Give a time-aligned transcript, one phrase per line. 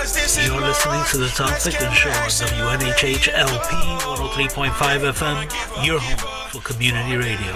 [0.00, 4.70] You're listening to the Tom Ficklin Show on WNHHLP 103.5
[5.12, 7.54] FM, your home for community radio.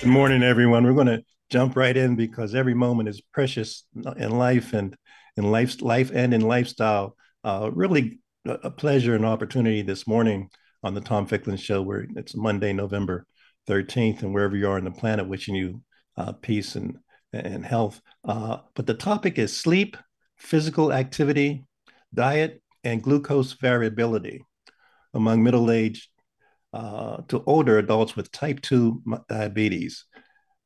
[0.00, 0.82] Good morning, everyone.
[0.82, 3.84] We're going to jump right in because every moment is precious
[4.16, 4.96] in life and
[5.36, 7.14] in life, life and in lifestyle.
[7.44, 10.50] Uh, really a pleasure and opportunity this morning
[10.82, 13.26] on the Tom Ficklin Show, where it's Monday, November
[13.68, 15.82] 13th, and wherever you are on the planet, wishing you
[16.16, 16.98] uh, peace and,
[17.32, 18.02] and health.
[18.24, 19.96] Uh, but the topic is sleep,
[20.40, 21.64] physical activity,
[22.12, 24.42] diet, and glucose variability
[25.14, 26.08] among middle aged
[26.72, 30.06] uh, to older adults with type 2 diabetes.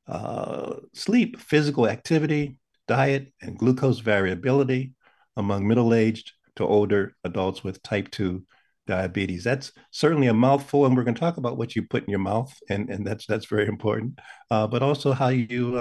[0.07, 4.93] Uh, sleep, physical activity, diet, and glucose variability
[5.37, 8.45] among middle aged to older adults with type 2
[8.87, 9.45] diabetes.
[9.45, 12.19] That's certainly a mouthful, and we're going to talk about what you put in your
[12.21, 14.19] mouth, and, and that's that's very important.
[14.51, 15.77] Uh, but also how you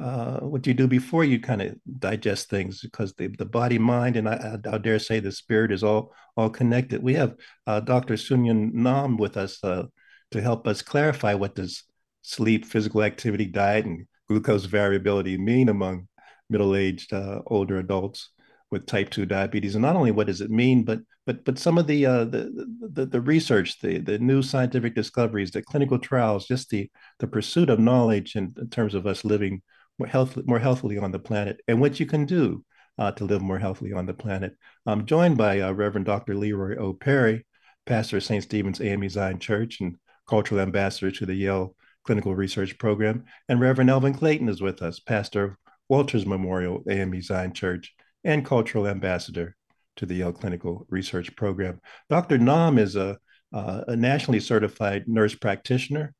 [0.00, 2.80] uh, what you do before you kind of digest things?
[2.80, 6.12] Because the, the body mind and I, I, I, dare say the spirit is all
[6.36, 7.02] all connected.
[7.02, 7.34] We have
[7.66, 9.84] uh, dr Soohyun nam with us uh,
[10.32, 11.84] to help us clarify what does
[12.22, 16.08] sleep physical activity diet and glucose variability mean among
[16.50, 18.30] middle-aged uh, older adults
[18.70, 19.76] with type 2 diabetes.
[19.76, 22.66] And not only what does it mean but but but some of the uh, the,
[22.92, 27.70] the, the research the the new scientific discoveries the clinical trials just the the pursuit
[27.70, 29.62] of knowledge in, in terms of us living
[29.98, 32.64] more, health, more healthily on the planet and what you can do
[32.98, 34.56] uh, to live more healthily on the planet.
[34.86, 36.34] I'm joined by uh, Reverend Dr.
[36.34, 36.92] Leroy O.
[36.92, 37.46] Perry,
[37.84, 38.42] pastor of St.
[38.42, 39.96] Stephen's AME Zion Church and
[40.28, 41.74] cultural ambassador to the Yale
[42.04, 43.24] Clinical Research Program.
[43.48, 45.56] And Reverend Elvin Clayton is with us, pastor of
[45.88, 49.56] Walters Memorial AME Zion Church and cultural ambassador
[49.96, 51.80] to the Yale Clinical Research Program.
[52.08, 52.38] Dr.
[52.38, 53.18] Nam is a,
[53.52, 56.14] uh, a nationally certified nurse practitioner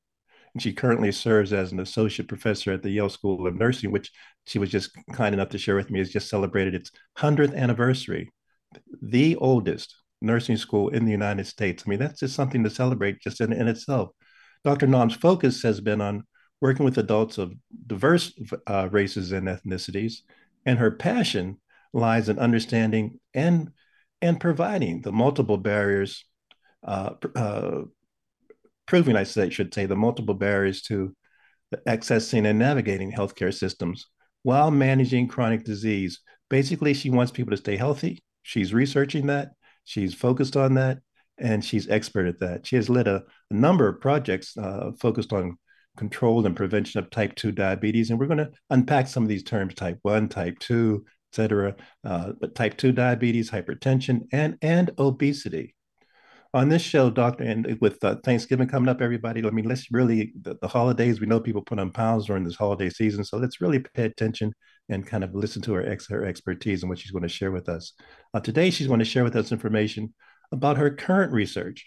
[0.59, 4.11] she currently serves as an associate professor at the Yale School of Nursing, which
[4.47, 8.31] she was just kind enough to share with me has just celebrated its 100th anniversary,
[9.03, 11.84] the oldest nursing school in the United States.
[11.87, 14.11] I mean, that's just something to celebrate just in, in itself.
[14.65, 14.87] Dr.
[14.87, 16.25] Nam's focus has been on
[16.61, 17.53] working with adults of
[17.87, 18.33] diverse
[18.66, 20.21] uh, races and ethnicities,
[20.65, 21.59] and her passion
[21.93, 23.71] lies in understanding and
[24.22, 26.25] and providing the multiple barriers
[26.83, 27.83] uh, uh,
[28.86, 31.14] proving, I say, should say, the multiple barriers to
[31.86, 34.06] accessing and navigating healthcare systems
[34.42, 36.20] while managing chronic disease.
[36.48, 38.22] Basically, she wants people to stay healthy.
[38.42, 39.50] She's researching that.
[39.84, 40.98] She's focused on that,
[41.38, 42.66] and she's expert at that.
[42.66, 45.58] She has led a, a number of projects uh, focused on
[45.97, 48.10] control and prevention of type 2 diabetes.
[48.10, 51.74] And we're going to unpack some of these terms type 1, type 2, et cetera.
[52.04, 55.75] Uh, but type 2 diabetes, hypertension, and, and obesity
[56.55, 60.33] on this show, Doctor, and with uh, Thanksgiving coming up, everybody, I mean, let's really,
[60.41, 63.25] the, the, holidays, we know people put on pounds during this holiday season.
[63.25, 64.53] So let's really pay attention
[64.89, 67.51] and kind of listen to her, ex, her expertise and what she's going to share
[67.51, 67.93] with us.
[68.33, 70.15] Uh, today, she's going to share with us information
[70.53, 71.84] about her current research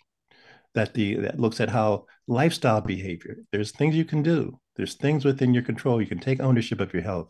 [0.76, 5.26] that, the, that looks at how lifestyle behavior, there's things you can do, there's things
[5.26, 6.02] within your control.
[6.02, 7.30] You can take ownership of your health,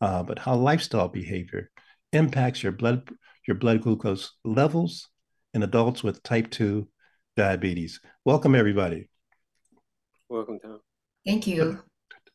[0.00, 1.70] uh, but how lifestyle behavior
[2.12, 3.08] impacts your blood,
[3.46, 5.08] your blood glucose levels
[5.54, 6.88] in adults with type 2
[7.36, 8.00] diabetes.
[8.24, 9.08] Welcome, everybody.
[10.28, 10.80] Welcome, Tom.
[11.26, 11.80] Thank you.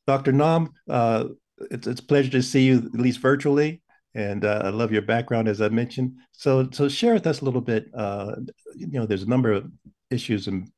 [0.05, 0.31] Dr.
[0.31, 1.25] Nam, uh,
[1.71, 3.81] it's, it's a pleasure to see you, at least virtually.
[4.13, 6.13] And uh, I love your background, as I mentioned.
[6.31, 7.87] So, so share with us a little bit.
[7.93, 8.35] Uh,
[8.75, 9.69] you know, there's a number of
[10.09, 10.69] issues and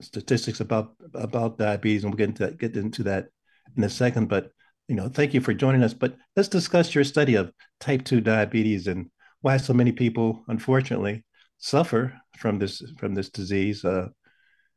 [0.00, 3.28] statistics about about diabetes, and we'll get into that, get into that
[3.76, 4.28] in a second.
[4.28, 4.50] But
[4.88, 5.94] you know, thank you for joining us.
[5.94, 9.10] But let's discuss your study of type two diabetes and
[9.40, 11.24] why so many people, unfortunately,
[11.58, 14.08] suffer from this from this disease uh,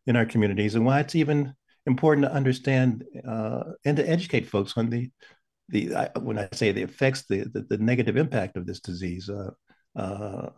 [0.06, 1.54] in our communities, and why it's even
[1.86, 5.10] important to understand uh, and to educate folks on the
[5.70, 9.30] the I, when I say the effects, the, the, the negative impact of this disease.
[9.30, 9.52] Uh,
[9.96, 10.50] uh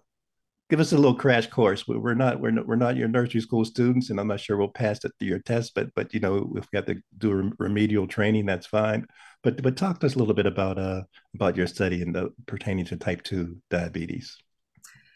[0.69, 1.87] give us a little crash course.
[1.87, 4.69] We're not we're not, we're not your nursery school students, and I'm not sure we'll
[4.69, 5.73] pass it through your test.
[5.75, 9.05] But but you know if we have to do remedial training, that's fine.
[9.43, 11.03] But but talk to us a little bit about uh
[11.35, 14.37] about your study and the pertaining to type two diabetes.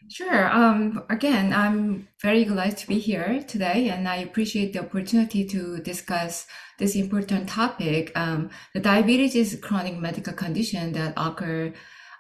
[0.09, 0.47] Sure.
[0.51, 5.79] Um, again, I'm very glad to be here today, and I appreciate the opportunity to
[5.79, 6.45] discuss
[6.77, 8.11] this important topic.
[8.15, 11.73] Um, the diabetes is a chronic medical condition that occur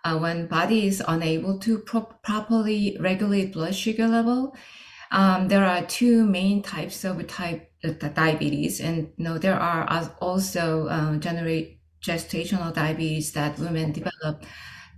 [0.05, 4.55] uh, when body is unable to pro- properly regulate blood sugar level,
[5.11, 9.85] um, there are two main types of type uh, diabetes, and you know, there are
[10.21, 14.45] also uh, generate gestational diabetes that women develop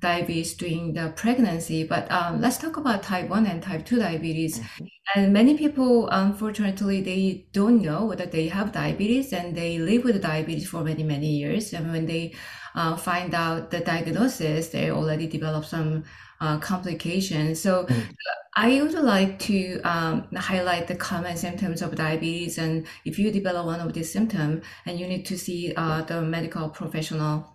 [0.01, 1.83] diabetes during the pregnancy.
[1.83, 4.59] But um, let's talk about type 1 and type 2 diabetes.
[4.59, 4.85] Mm-hmm.
[5.15, 10.21] And many people, unfortunately, they don't know whether they have diabetes and they live with
[10.21, 11.73] diabetes for many, many years.
[11.73, 12.33] And when they
[12.73, 16.03] uh, find out the diagnosis, they already develop some
[16.41, 17.61] uh, complications.
[17.61, 18.01] So mm-hmm.
[18.57, 22.57] I would like to um, highlight the common symptoms of diabetes.
[22.57, 26.21] And if you develop one of these symptoms and you need to see uh, the
[26.21, 27.54] medical professional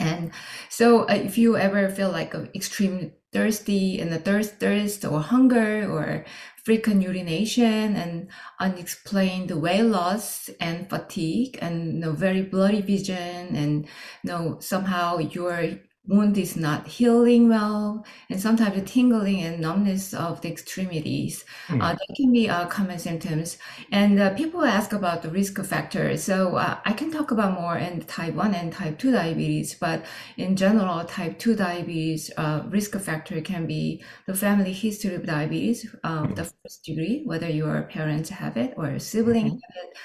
[0.00, 0.32] and
[0.68, 5.88] so uh, if you ever feel like extreme thirsty and the thirst, thirst or hunger
[5.90, 6.24] or
[6.64, 13.86] frequent urination and unexplained weight loss and fatigue and you know, very blurry vision and
[14.24, 15.78] you know, somehow you're
[16.10, 21.44] wound is not healing well, and sometimes the tingling and numbness of the extremities.
[21.68, 21.80] Mm.
[21.82, 23.58] Uh, that can be uh, common symptoms.
[23.92, 26.24] And uh, people ask about the risk factors.
[26.24, 30.04] So uh, I can talk about more in type 1 and type 2 diabetes, but
[30.36, 35.86] in general, type 2 diabetes uh, risk factor can be the family history of diabetes,
[36.04, 36.34] mm.
[36.34, 39.74] the first degree, whether your parents have it or a sibling mm-hmm.
[39.74, 39.96] have it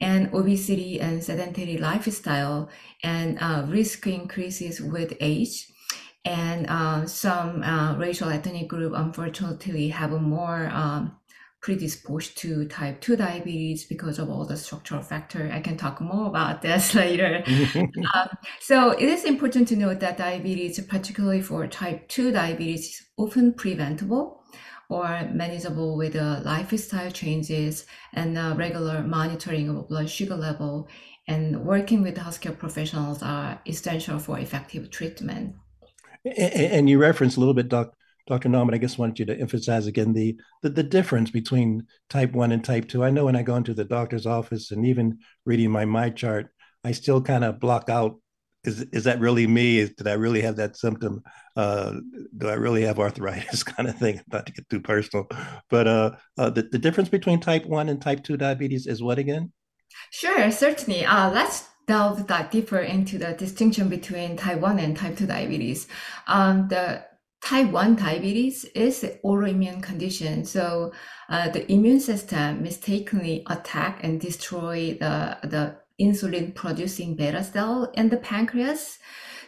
[0.00, 2.68] and obesity and sedentary lifestyle,
[3.02, 5.70] and uh, risk increases with age.
[6.24, 11.16] And uh, some uh, racial ethnic group, unfortunately, have a more um,
[11.64, 15.50] predisposed to type 2 diabetes because of all the structural factor.
[15.50, 17.42] I can talk more about this later.
[18.14, 18.28] um,
[18.60, 23.54] so it is important to note that diabetes, particularly for type 2 diabetes, is often
[23.54, 24.43] preventable
[24.88, 30.88] or manageable with the lifestyle changes and uh, regular monitoring of blood sugar level
[31.26, 35.54] and working with healthcare professionals are essential for effective treatment.
[36.24, 37.94] And you referenced a little bit, Doc,
[38.26, 38.48] Dr.
[38.48, 42.32] Nauman, I guess I wanted you to emphasize again the, the, the difference between type
[42.32, 43.04] 1 and type 2.
[43.04, 46.48] I know when I go into the doctor's office and even reading my my chart,
[46.82, 48.16] I still kind of block out
[48.64, 49.84] is is that really me?
[49.86, 51.22] Did I really have that symptom?
[51.56, 51.94] Uh,
[52.36, 53.62] do I really have arthritis?
[53.74, 54.20] kind of thing.
[54.32, 55.28] Not to get too personal,
[55.70, 59.18] but uh, uh, the the difference between type one and type two diabetes is what
[59.18, 59.52] again?
[60.10, 61.04] Sure, certainly.
[61.04, 65.86] Uh, let's delve that deeper into the distinction between type one and type two diabetes.
[66.26, 67.04] Um, the
[67.44, 70.44] type 1 diabetes is an autoimmune condition.
[70.46, 70.92] So
[71.28, 78.08] uh, the immune system mistakenly attack and destroy the, the insulin producing beta cell in
[78.08, 78.98] the pancreas.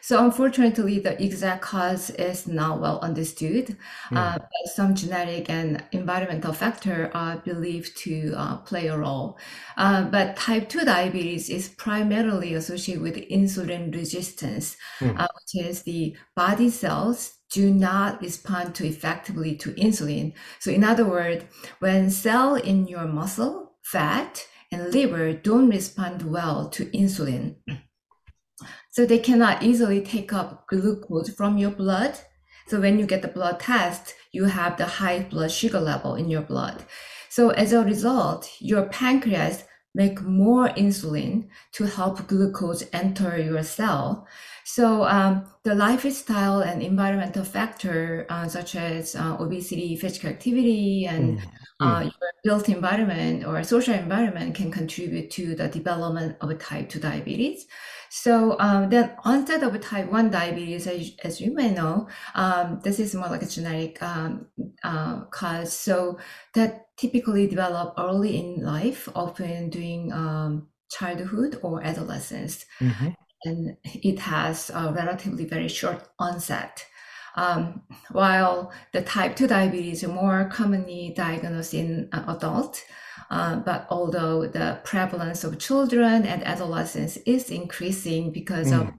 [0.07, 3.77] So unfortunately, the exact cause is not well understood.
[4.13, 4.17] Mm.
[4.17, 9.37] Uh, some genetic and environmental factor are believed to uh, play a role.
[9.77, 15.19] Uh, but type 2 diabetes is primarily associated with insulin resistance, mm.
[15.19, 20.35] which is the body cells do not respond to effectively to insulin.
[20.61, 21.45] So in other words,
[21.81, 24.47] when cell in your muscle, fat,
[24.77, 27.57] and liver don't respond well to insulin.
[28.91, 32.19] So they cannot easily take up glucose from your blood.
[32.67, 36.29] So when you get the blood test, you have the high blood sugar level in
[36.29, 36.85] your blood.
[37.31, 39.65] So as a result, your pancreas
[39.95, 44.27] make more insulin to help glucose enter your cell.
[44.69, 51.39] So um, the lifestyle and environmental factor, uh, such as uh, obesity, physical activity, and
[51.39, 51.45] mm.
[51.79, 56.99] Uh, your built environment or social environment, can contribute to the development of type 2
[56.99, 57.67] diabetes.
[58.09, 62.99] So um, then onset of type 1 diabetes, as, as you may know, um, this
[62.99, 64.47] is more like a genetic um,
[64.85, 65.75] uh, cause.
[65.75, 66.19] So
[66.55, 72.65] that typically develop early in life, often during um, childhood or adolescence.
[72.81, 73.09] Mm-hmm.
[73.47, 76.85] And it has a relatively very short onset.
[77.37, 82.83] Um, while the type 2 diabetes is more commonly diagnosed in uh, adults,
[83.31, 88.81] uh, but although the prevalence of children and adolescents is increasing because mm.
[88.81, 88.95] of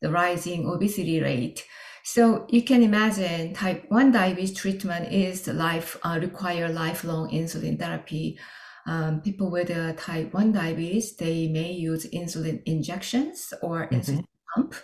[0.00, 1.64] the rising obesity rate.
[2.04, 8.38] So you can imagine type 1 diabetes treatment is life uh, require lifelong insulin therapy.
[8.86, 13.96] Um, people with uh, type 1 diabetes, they may use insulin injections or mm-hmm.
[13.96, 14.24] insulin
[14.54, 14.74] pump.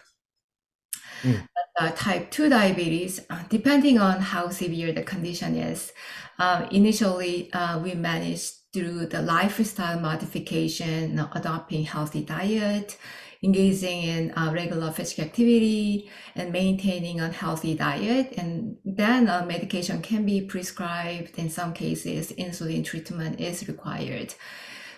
[1.23, 1.49] Mm.
[1.79, 5.93] Uh, type 2 diabetes, uh, depending on how severe the condition is,
[6.39, 12.99] uh, initially uh, we managed through the lifestyle modification, adopting healthy diet,
[13.43, 18.33] engaging in uh, regular physical activity, and maintaining a healthy diet.
[18.37, 21.39] And then uh, medication can be prescribed.
[21.39, 24.35] In some cases, insulin treatment is required.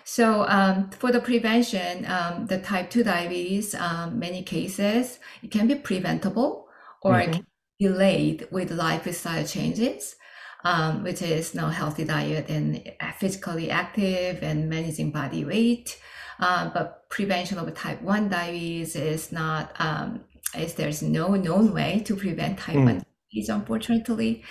[0.03, 5.67] So um, for the prevention, um, the type 2 diabetes, um, many cases, it can
[5.67, 6.65] be preventable
[7.01, 7.31] or Mhm.
[7.33, 7.45] can
[7.79, 10.15] be delayed with lifestyle changes,
[10.63, 12.83] um, which is you healthy diet and
[13.19, 15.97] physically active and managing body weight.
[16.39, 20.21] Uh, but prevention of type 1 diabetes is not, um,
[20.57, 22.85] is there's no known way to prevent type Mm.
[22.85, 24.43] 1 diabetes, unfortunately.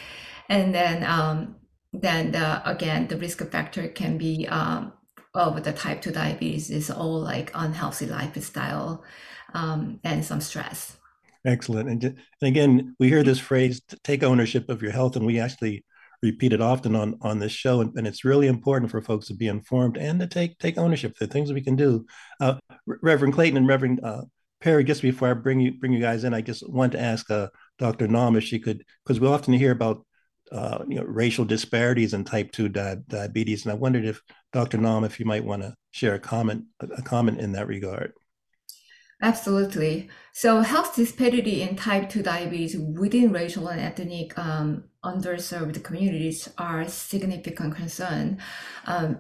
[0.49, 1.57] And then, um,
[1.93, 4.93] then the, again, the risk factor can be um,
[5.35, 9.03] of the type 2 diabetes is all like unhealthy lifestyle
[9.53, 10.97] um, and some stress.
[11.45, 11.89] Excellent.
[11.91, 15.85] And, and again, we hear this phrase, take ownership of your health, and we actually
[16.25, 17.81] repeat it often on, on this show.
[17.81, 21.17] And, and it's really important for folks to be informed and to take, take ownership.
[21.17, 22.07] The things we can do.
[22.41, 24.23] Uh, Reverend Clayton and Reverend uh,
[24.61, 27.31] Perry, just before I bring you, bring you guys in, I just want to ask
[27.31, 28.09] uh, Dr.
[28.09, 30.05] Nam if she could, because we often hear about
[30.51, 33.65] uh, you know, racial disparities in type 2 di- diabetes.
[33.65, 34.21] And I wondered if
[34.53, 34.79] Dr.
[34.79, 38.13] Nam, if you might want to share a comment, a comment in that regard.
[39.23, 40.09] Absolutely.
[40.33, 46.81] So health disparity in type 2 diabetes within racial and ethnic um, underserved communities are
[46.81, 48.39] a significant concern
[48.87, 49.19] um,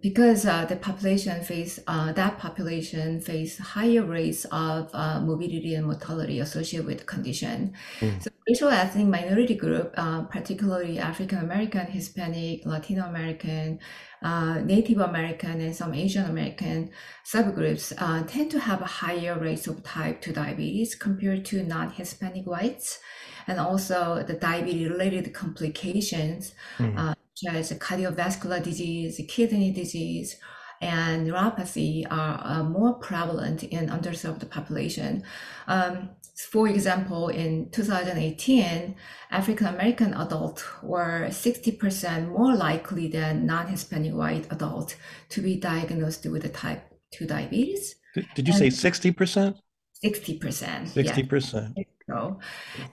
[0.00, 5.86] because uh, the population face uh, that population face higher rates of uh, morbidity and
[5.86, 7.74] mortality associated with the condition.
[8.00, 8.22] Mm.
[8.22, 13.80] So racial ethnic minority group, uh, particularly African American, Hispanic, Latino American,
[14.22, 16.90] uh, Native American, and some Asian American
[17.24, 22.46] subgroups uh, tend to have a higher rates of type 2 diabetes compared to non-Hispanic
[22.46, 22.98] whites.
[23.46, 27.14] And also the diabetes-related complications Mm.
[27.44, 30.36] Such as cardiovascular disease, kidney disease,
[30.80, 35.22] and neuropathy are uh, more prevalent in underserved population.
[35.66, 36.10] Um,
[36.50, 38.94] for example, in 2018,
[39.32, 44.94] African American adults were 60% more likely than non-Hispanic white adults
[45.30, 47.96] to be diagnosed with type 2 diabetes.
[48.14, 49.56] Did, did you say 60%?
[50.04, 50.38] 60%.
[50.38, 51.74] 60%.
[52.08, 52.38] ago.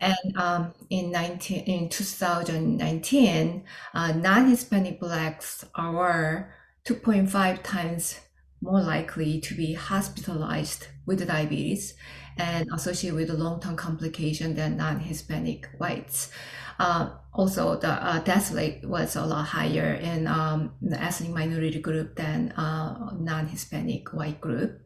[0.01, 6.53] And um, in 19, in 2019, uh, non-Hispanic blacks are
[6.85, 8.19] 2.5 times
[8.61, 11.93] more likely to be hospitalized with diabetes
[12.37, 16.31] and associated with long-term complication than non-Hispanic whites.
[16.77, 21.79] Uh, also, the uh, death rate was a lot higher in um, the ethnic minority
[21.79, 24.81] group than uh, non-Hispanic white group.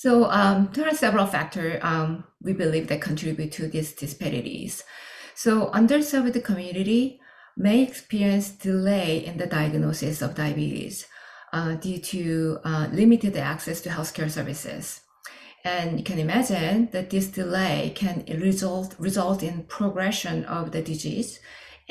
[0.00, 4.82] So um, there are several factors um, we believe that contribute to these disparities.
[5.34, 7.20] So underserved community
[7.54, 11.06] may experience delay in the diagnosis of diabetes
[11.52, 15.02] uh, due to uh, limited access to healthcare services.
[15.64, 21.40] And you can imagine that this delay can result, result in progression of the disease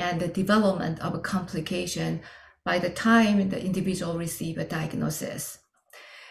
[0.00, 2.22] and the development of a complication
[2.64, 5.60] by the time the individual receive a diagnosis.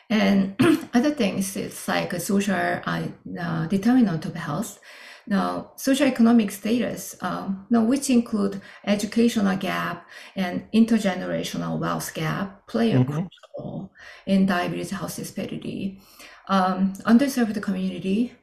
[0.10, 0.56] And
[0.94, 3.08] other things, it's like a social uh,
[3.39, 4.80] uh, determinant of health.
[5.28, 13.00] Now, socioeconomic status, um, now, which include educational gap and intergenerational wealth gap, play a
[13.00, 13.06] Mhm.
[13.06, 13.94] crucial role
[14.25, 16.01] in diabetes health disparity.
[16.48, 18.34] Um, underserved community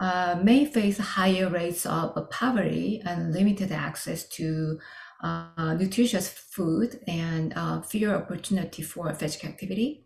[0.00, 4.80] uh, may face higher rates of poverty and limited access to
[5.22, 10.01] uh, nutritious food and uh, fewer opportunity for physical activity.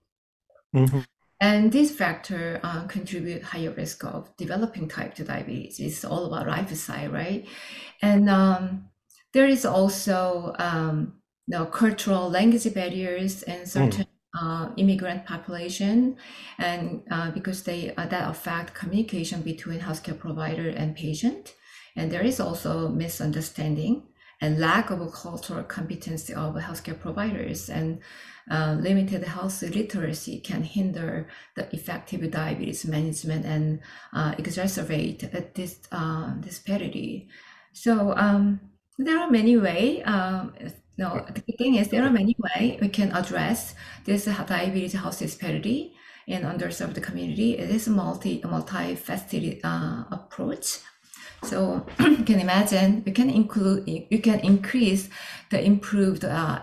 [0.77, 1.07] Mhm.
[1.41, 5.81] And this factor uh, contribute higher risk of developing type 2 diabetes.
[5.81, 7.47] It's all about lifestyle, right?
[8.01, 8.89] And um,
[9.33, 14.07] there is also um, you know, cultural language barriers and certain
[14.41, 16.17] uh, immigrant population,
[16.59, 21.55] and uh, because they uh, that affect communication between healthcare provider and patient.
[21.97, 24.03] And there is also misunderstanding
[24.41, 28.01] and lack of cultural competency of healthcare providers and
[28.51, 33.81] uh, limited health literacy can hinder the effective diabetes management and
[34.13, 37.29] uh, exacerbate this uh, disparity.
[37.73, 38.61] So um,
[38.99, 40.03] there are many ways.
[40.05, 40.55] Um,
[40.97, 43.75] no, the thing is there are many ways we can address
[44.05, 45.93] this diabetes health disparity
[46.27, 47.59] in underserved community.
[47.59, 50.79] It is a multi multifaceted uh, approach.
[51.43, 55.11] So you can imagine you can include you can increase
[55.51, 56.61] the improved uh,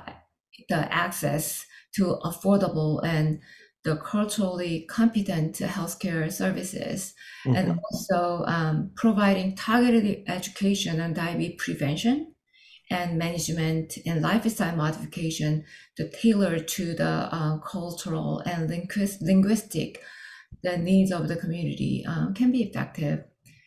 [0.70, 3.42] the access to affordable and
[3.84, 7.14] the culturally competent healthcare services,
[7.52, 7.80] and Mhm.
[7.92, 12.34] also um, providing targeted education on diabetes prevention
[12.90, 15.66] and management and lifestyle modification
[15.98, 20.02] to tailor to the uh, cultural and linguist, linguistic
[20.62, 23.26] the needs of the community uh, can be effective.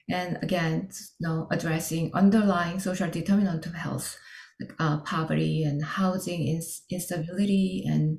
[0.09, 4.19] And again, you know, addressing underlying social determinant of health,
[4.79, 8.19] uh, poverty and housing ins- instability and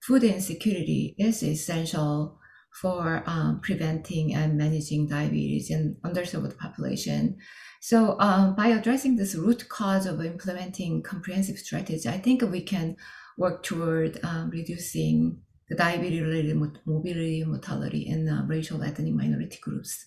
[0.00, 2.38] food insecurity is essential
[2.80, 7.36] for um, preventing and managing diabetes in underserved population.
[7.80, 12.96] So um, by addressing this root cause of implementing comprehensive strategy, I think we can
[13.38, 16.56] work toward um, reducing the diabetes-related
[16.86, 20.06] morbidity and mortality in uh, racial ethnic minority groups.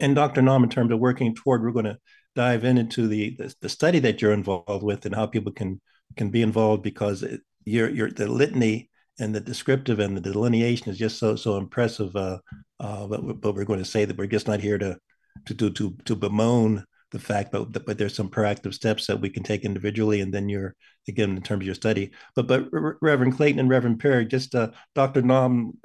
[0.00, 0.42] And Dr.
[0.42, 1.98] Nam, in terms of working toward, we're going to
[2.34, 5.80] dive in into the, the, the study that you're involved with and how people can
[6.16, 10.88] can be involved because it, your your the litany and the descriptive and the delineation
[10.88, 12.14] is just so so impressive.
[12.16, 12.38] Uh,
[12.80, 14.98] uh, but, but we're going to say that we're just not here to
[15.46, 19.28] to to to, to bemoan the fact, but but there's some proactive steps that we
[19.28, 20.74] can take individually, and then you're
[21.08, 22.10] again in terms of your study.
[22.34, 25.22] But but Reverend Clayton and Reverend Perry, just uh, Dr.
[25.22, 25.78] Nam,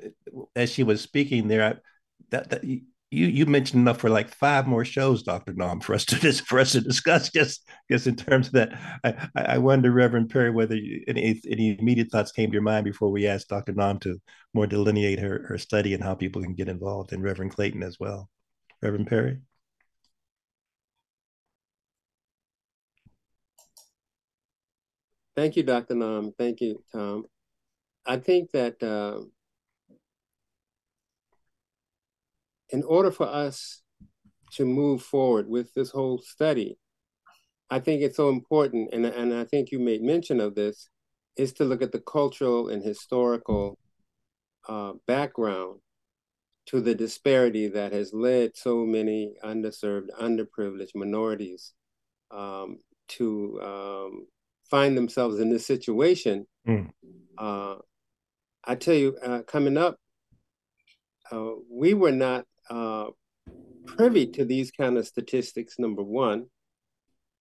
[0.56, 1.76] as she was speaking there, I,
[2.32, 2.64] that that
[3.10, 5.54] you you mentioned enough for like five more shows, Dr.
[5.54, 7.30] Nam, for us to for us to discuss.
[7.38, 8.74] Just just in terms of that,
[9.04, 12.86] I I wonder, Reverend Perry, whether you, any any immediate thoughts came to your mind
[12.86, 13.74] before we asked Dr.
[13.74, 14.20] Nam to
[14.54, 17.98] more delineate her her study and how people can get involved, and Reverend Clayton as
[18.00, 18.30] well.
[18.82, 19.40] Reverend Perry.
[25.36, 25.96] Thank you, Dr.
[25.96, 26.34] Nam.
[26.38, 27.26] Thank you, Tom.
[28.06, 29.22] I think that uh,
[32.70, 33.82] in order for us
[34.54, 36.78] to move forward with this whole study,
[37.70, 40.90] I think it's so important, and, and I think you made mention of this,
[41.36, 43.78] is to look at the cultural and historical
[44.68, 45.80] uh, background
[46.68, 51.74] to the disparity that has led so many underserved, underprivileged minorities
[52.32, 54.28] um, to um,
[54.70, 56.90] find themselves in this situation, mm.
[57.38, 57.76] uh,
[58.64, 59.98] I tell you, uh, coming up,
[61.32, 63.08] uh, we were not uh,
[63.86, 65.80] privy to these kind of statistics.
[65.80, 66.46] Number one,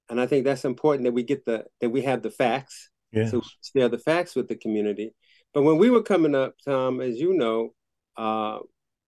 [0.09, 2.91] and I think that's important that we get the that we have the facts.
[3.13, 3.31] Yes.
[3.31, 5.15] So share the facts with the community.
[5.55, 7.71] But when we were coming up, Tom, as you know,
[8.17, 8.59] uh,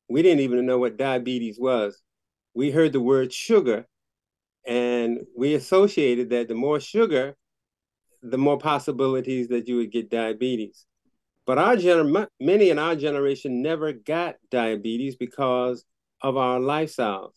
[0.08, 2.00] we didn't even know what diabetes was.
[2.54, 3.86] We heard the word sugar,
[4.66, 7.36] and we associated that the more sugar,
[8.22, 10.86] the more possibilities that you would get diabetes.
[11.46, 15.84] But our gener- many in our generation never got diabetes because
[16.22, 17.32] of our lifestyles.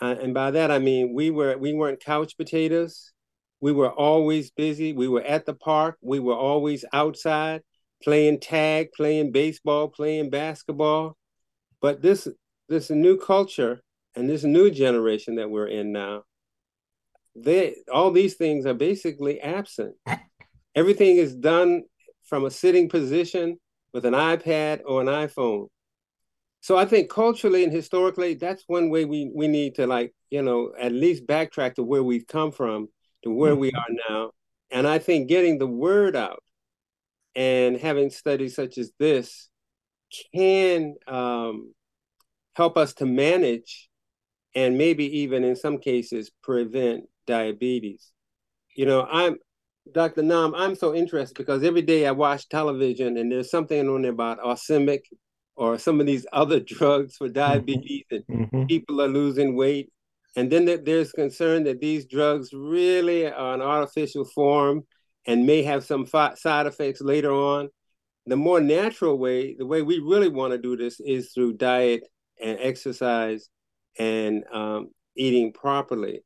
[0.00, 3.12] Uh, and by that I mean we were we weren't couch potatoes.
[3.60, 4.92] We were always busy.
[4.92, 5.96] We were at the park.
[6.00, 7.62] We were always outside
[8.02, 11.16] playing tag, playing baseball, playing basketball.
[11.80, 12.26] But this
[12.68, 13.80] this new culture
[14.16, 16.24] and this new generation that we're in now
[17.34, 19.96] they all these things are basically absent.
[20.74, 21.82] Everything is done
[22.24, 23.58] from a sitting position
[23.92, 25.68] with an iPad or an iPhone.
[26.62, 30.42] So I think culturally and historically, that's one way we we need to like you
[30.42, 32.88] know at least backtrack to where we've come from
[33.24, 33.60] to where mm-hmm.
[33.60, 34.30] we are now.
[34.70, 36.42] And I think getting the word out
[37.34, 39.48] and having studies such as this
[40.34, 41.74] can um,
[42.54, 43.88] help us to manage
[44.54, 48.12] and maybe even in some cases prevent diabetes.
[48.76, 49.36] You know, I'm
[49.90, 50.22] Dr.
[50.22, 54.12] Nam, I'm so interested because every day I watch television and there's something on there
[54.12, 55.00] about Ozempic
[55.56, 57.34] or some of these other drugs for mm-hmm.
[57.34, 58.64] diabetes and mm-hmm.
[58.66, 59.92] people are losing weight.
[60.34, 64.84] And then there's concern that these drugs really are an artificial form
[65.26, 67.68] and may have some side effects later on.
[68.26, 72.04] The more natural way, the way we really want to do this is through diet
[72.40, 73.48] and exercise
[73.98, 76.20] and um, eating properly.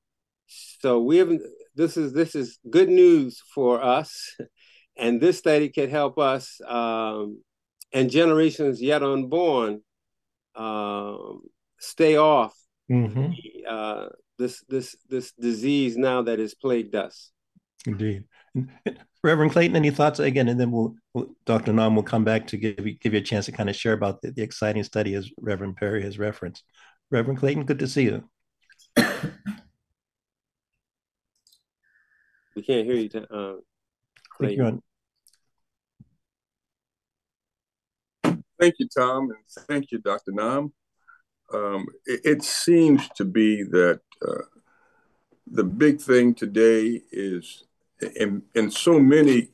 [0.47, 1.33] So we have
[1.75, 4.37] this is this is good news for us,
[4.97, 7.43] and this study can help us um,
[7.93, 9.83] and generations yet unborn
[10.55, 11.43] um,
[11.79, 12.55] stay off
[12.91, 13.33] mm-hmm.
[13.69, 14.07] uh,
[14.39, 17.31] this this this disease now that has plagued us.
[17.87, 18.25] Indeed.
[19.23, 21.73] Reverend Clayton, any thoughts again, and then we'll, we'll, Dr.
[21.73, 23.93] Nam will come back to give you, give you a chance to kind of share
[23.93, 26.63] about the, the exciting study as Reverend Perry has referenced.
[27.11, 28.25] Reverend Clayton, good to see you.
[32.57, 33.11] We can't hear you.
[33.31, 33.55] Uh,
[34.31, 34.83] Clayton.
[38.59, 40.33] Thank you, Tom, and thank you, Dr.
[40.33, 40.73] Nam.
[41.53, 44.43] Um, it, it, seems to be that uh,
[45.47, 47.65] the big thing today is
[48.17, 49.51] in, in so many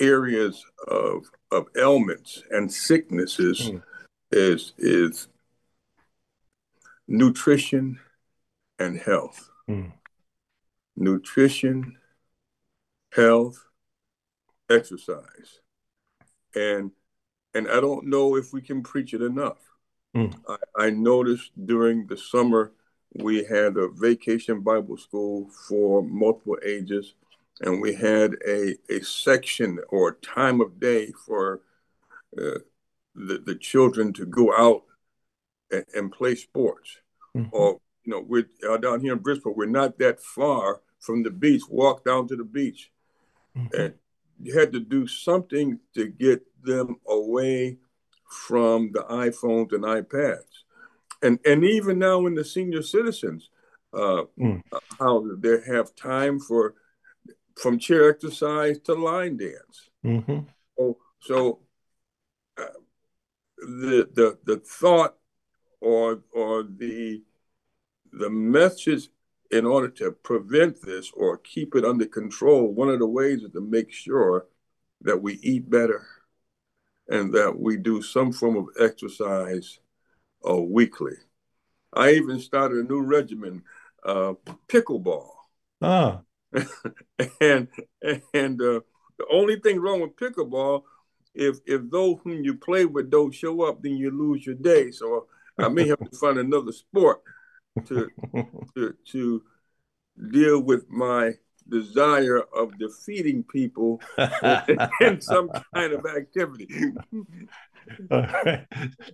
[0.00, 3.82] areas of, of ailments and sicknesses mm.
[4.30, 5.28] is, is
[7.06, 8.00] nutrition
[8.78, 9.50] and health.
[9.68, 9.92] Mm.
[10.96, 11.98] Nutrition
[13.14, 13.62] health,
[14.70, 15.60] exercise.
[16.54, 16.90] And
[17.54, 19.58] and I don't know if we can preach it enough.
[20.16, 20.34] Mm.
[20.48, 22.72] I, I, noticed during the summer
[23.14, 27.14] we had a vacation Bible school for multiple ages,
[27.60, 31.60] and we had a, a section or time of day for
[32.36, 32.60] uh,
[33.14, 34.82] the, the children to go out
[35.70, 36.98] and, and play sports.
[37.36, 37.48] Mm-hmm.
[37.52, 41.30] Or, you know, we're uh, down here in Bridgeport, we're not that far from the
[41.30, 42.90] beach, walk down to the beach.
[43.56, 43.80] Mm-hmm.
[43.80, 43.94] And
[44.42, 47.78] you had to do something to get them away
[48.28, 50.64] from the iPhones and iPads.
[51.22, 53.50] And, and even now in the senior citizens,
[53.92, 54.62] uh, mm.
[54.98, 56.74] how they have time for
[57.56, 59.90] from chair exercise to line dance.
[60.04, 60.38] Mm-hmm.
[60.78, 61.58] So, so
[62.58, 62.64] uh,
[63.58, 65.16] the the the thought
[65.80, 67.22] or or the
[68.12, 69.08] the message
[69.50, 73.52] in order to prevent this or keep it under control, one of the ways is
[73.52, 74.46] to make sure
[75.02, 76.06] that we eat better
[77.08, 79.78] and that we do some form of exercise
[80.48, 81.14] uh, weekly.
[81.92, 83.62] I even started a new regimen,
[84.04, 84.34] uh,
[84.68, 85.30] pickleball.
[85.80, 86.20] Ah.
[87.40, 87.68] and
[88.34, 88.80] and uh,
[89.18, 90.82] the only thing wrong with pickleball,
[91.34, 94.90] if if those whom you play with don't show up, then you lose your day.
[94.90, 95.26] So
[95.58, 97.22] I may have to find another sport
[97.86, 98.08] to
[98.74, 99.42] to to
[100.30, 101.32] deal with my
[101.68, 104.00] desire of defeating people
[105.00, 106.68] in some kind of activity.
[108.10, 108.66] All right.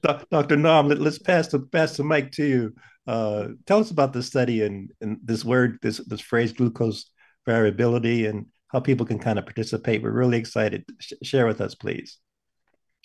[0.02, 0.56] Dr.
[0.56, 2.74] Nam, let, us pass the pass the mic to you.
[3.06, 7.11] Uh, tell us about the study and, and this word, this this phrase, glucose
[7.46, 10.02] variability, and how people can kind of participate.
[10.02, 10.84] We're really excited.
[11.00, 12.18] Sh- share with us, please.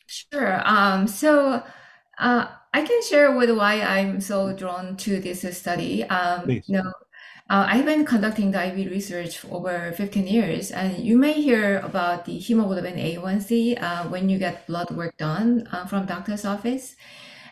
[0.07, 0.61] Sure.
[0.65, 1.63] Um, so
[2.17, 6.03] uh, I can share with why I'm so drawn to this study.
[6.03, 6.91] Um, you know,
[7.49, 11.79] uh, I've been conducting the diabetes research for over 15 years, and you may hear
[11.79, 16.95] about the hemoglobin A1C uh, when you get blood work done uh, from doctor's office.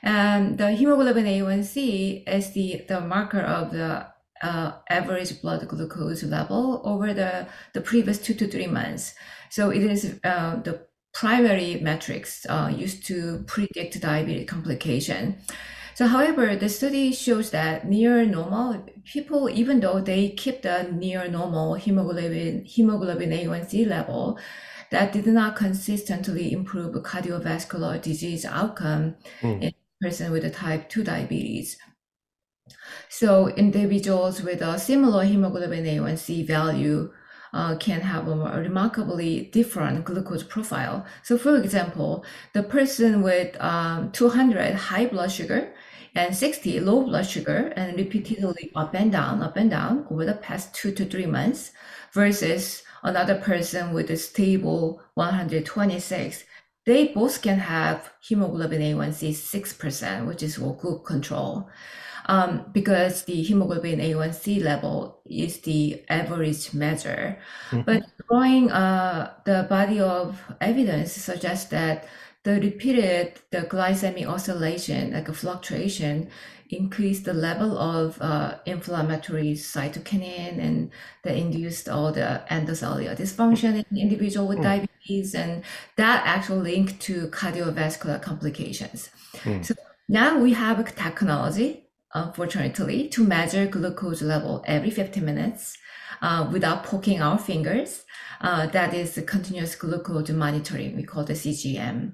[0.01, 4.07] And the hemoglobin A1C is the, the marker of the
[4.41, 9.13] uh, average blood glucose level over the, the previous two to three months.
[9.49, 15.37] So it is uh, the primary metrics uh, used to predict diabetes complication.
[15.93, 21.27] So, however, the study shows that near normal people, even though they keep the near
[21.27, 24.39] normal hemoglobin hemoglobin A1C level,
[24.91, 29.61] that did not consistently improve cardiovascular disease outcome mm.
[29.61, 31.77] in person with a type 2 diabetes.
[33.09, 37.11] So individuals with a similar hemoglobin A1C value
[37.53, 41.05] uh, can have a, remarkably different glucose profile.
[41.23, 45.70] So for example, the person with um, 200 high blood sugar
[46.15, 50.33] and 60 low blood sugar and repeatedly up and down, up and down over the
[50.33, 51.71] past two to three months
[52.13, 56.43] versus another person with a stable 126
[56.85, 61.69] they both can have hemoglobin A1C 6%, which is for good control
[62.25, 67.37] um, because the hemoglobin A1C level is the average measure.
[67.69, 67.81] Mm-hmm.
[67.81, 72.07] But drawing uh, the body of evidence suggests that
[72.43, 76.29] the repeated the glycemic oscillation, like a fluctuation,
[76.69, 80.89] increase the level of uh, inflammatory cytokinin and
[81.23, 84.63] that induced all the endothelial dysfunction in individual with mm.
[84.63, 85.63] diabetes and
[85.97, 89.09] that actually linked to cardiovascular complications.
[89.43, 89.65] Mm.
[89.65, 89.75] So
[90.07, 91.81] now we have a technology
[92.13, 95.77] unfortunately, to measure glucose level every 50 minutes
[96.21, 98.03] uh, without poking our fingers.
[98.41, 100.95] Uh, that is the continuous glucose monitoring.
[100.95, 102.13] We call the CGM.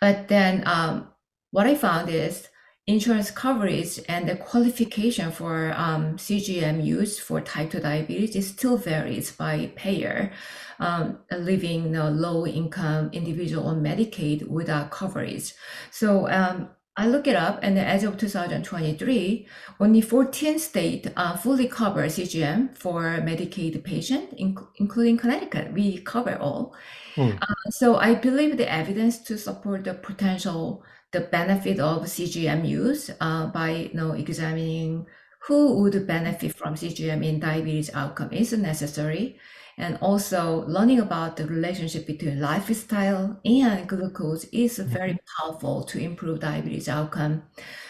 [0.00, 1.08] But then um,
[1.50, 2.48] what I found is
[2.86, 9.30] insurance coverage and the qualification for um, CGM use for type 2 diabetes still varies
[9.30, 10.32] by payer.
[10.78, 15.52] Um, living a low income individual on Medicaid without coverage.
[15.90, 19.46] So um, I look it up, and as of 2023,
[19.78, 25.72] only 14 states uh, fully cover CGM for Medicaid patient, inc- including Connecticut.
[25.72, 26.74] We cover all.
[27.20, 27.36] Hmm.
[27.42, 33.10] Uh, so I believe the evidence to support the potential, the benefit of CGM use
[33.20, 35.06] uh, by you know examining
[35.40, 39.38] who would benefit from CGM in diabetes outcome is necessary
[39.76, 44.90] and also learning about the relationship between lifestyle and glucose is mm-hmm.
[44.90, 47.42] very powerful to improve diabetes outcome.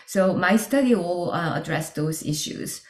[0.06, 2.82] So my study will uh, address those issues.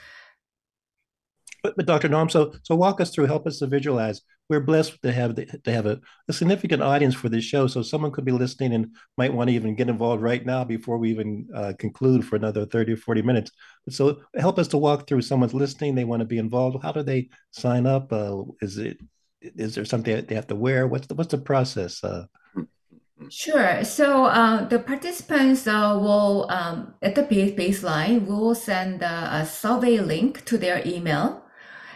[1.63, 2.09] But, but Dr.
[2.09, 5.47] Nam, so so walk us through, help us to visualize we're blessed to have the,
[5.47, 7.69] to have a, a, significant audience for this show.
[7.69, 10.99] So someone could be listening and might want to even get involved right now before
[10.99, 13.53] we even uh, conclude for another 30 or 40 minutes.
[13.89, 15.95] So help us to walk through someone's listening.
[15.95, 16.83] They want to be involved.
[16.83, 18.13] How do they sign up?
[18.13, 18.99] Uh, is it
[19.41, 20.87] is there something they have to wear?
[20.89, 22.03] What's the what's the process?
[22.05, 22.27] Uh,
[23.29, 23.85] Sure.
[23.85, 29.45] So uh, the participants uh, will, um, at the base baseline, we will send a
[29.45, 31.45] survey link to their email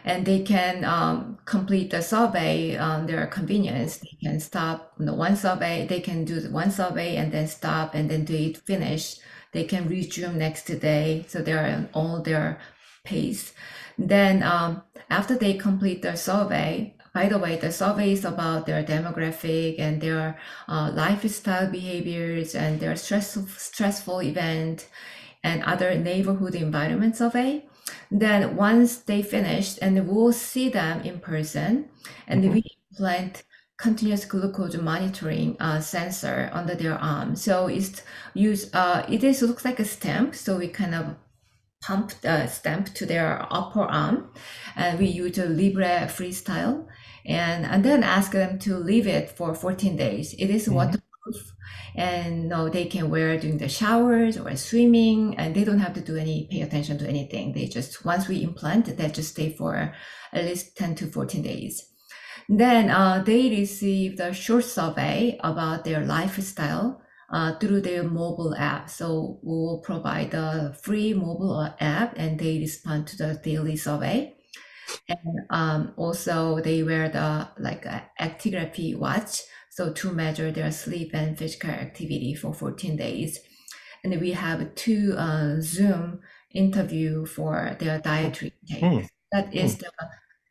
[0.04, 3.98] and they can um, complete the survey on their convenience.
[3.98, 7.94] They can stop you know, one survey, they can do one survey and then stop
[7.94, 9.16] and then do it finish.
[9.52, 11.24] They can resume next day.
[11.28, 12.58] So they're on all their
[13.04, 13.54] pace.
[13.96, 18.82] Then um, after they complete the survey, by the way, the survey is about their
[18.82, 20.36] demographic and their
[20.68, 24.88] uh, lifestyle behaviors and their stressful, stressful event
[25.44, 27.64] and other neighborhood environment survey.
[28.10, 31.88] Then once they finished, and we'll see them in person,
[32.26, 32.54] and mm-hmm.
[32.54, 33.42] we implant
[33.76, 37.36] continuous glucose monitoring uh, sensor under their arm.
[37.36, 40.34] So it's use uh, it is looks like a stamp.
[40.34, 41.16] So we kind of
[41.82, 44.30] pump the stamp to their upper arm,
[44.76, 46.86] and we use a Libre Freestyle,
[47.26, 50.34] and and then ask them to leave it for 14 days.
[50.34, 50.74] It is mm-hmm.
[50.74, 51.53] waterproof,
[51.94, 56.00] and no, they can wear during the showers or swimming, and they don't have to
[56.00, 57.52] do any pay attention to anything.
[57.52, 59.94] They just once we implant, they just stay for
[60.32, 61.90] at least 10 to 14 days.
[62.48, 67.00] Then uh, they receive the short survey about their lifestyle
[67.32, 68.90] uh, through their mobile app.
[68.90, 74.36] So we will provide the free mobile app and they respond to the daily survey.
[75.08, 79.42] And um, also they wear the like uh, actigraphy watch,
[79.74, 83.40] so to measure their sleep and physical activity for 14 days.
[84.04, 86.20] And we have two uh, Zoom
[86.52, 88.82] interview for their dietary intake.
[88.84, 89.08] Mm.
[89.32, 89.78] That is mm.
[89.80, 89.90] the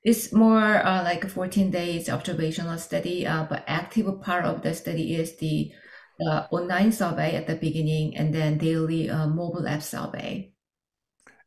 [0.03, 4.73] it's more uh, like a 14 days observational study, uh, but active part of the
[4.73, 5.71] study is the
[6.27, 10.51] uh, online survey at the beginning and then daily uh, mobile app survey.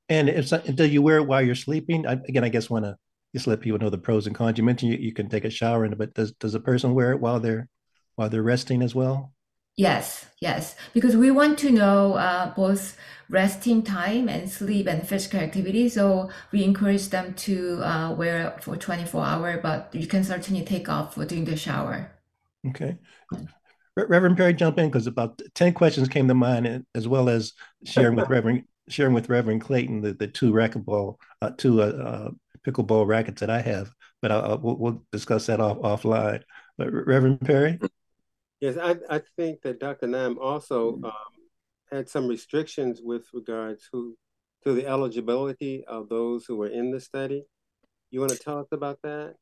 [0.09, 2.07] And if do you wear it while you're sleeping?
[2.07, 2.97] I, again, I guess want to
[3.35, 4.59] just let people know the pros and cons.
[4.59, 6.95] You mentioned you, you can take a shower in it, but does does a person
[6.95, 7.69] wear it while they're
[8.15, 9.33] while they're resting as well?
[9.77, 12.97] Yes, yes, because we want to know uh, both
[13.29, 15.91] resting time and sleep and physical activity.
[15.91, 20.65] So we encourage them to uh, wear it for 24 hour, but you can certainly
[20.65, 22.11] take off during the shower.
[22.67, 22.97] Okay.
[23.97, 27.53] Reverend Perry, jump in because about 10 questions came to mind, as well as
[27.85, 32.31] sharing with Reverend sharing with Reverend Clayton the, the two racquetball, uh, two uh, uh,
[32.67, 33.91] pickleball rackets that I have.
[34.23, 36.43] But I'll, we'll, we'll discuss that off offline.
[36.77, 37.79] But Reverend Perry.
[38.61, 40.07] Yes, I, I think that Dr.
[40.07, 41.13] Nam also um,
[41.91, 44.17] had some restrictions with regards to
[44.65, 47.45] to the eligibility of those who were in the study.
[48.11, 49.35] You want to tell us about that?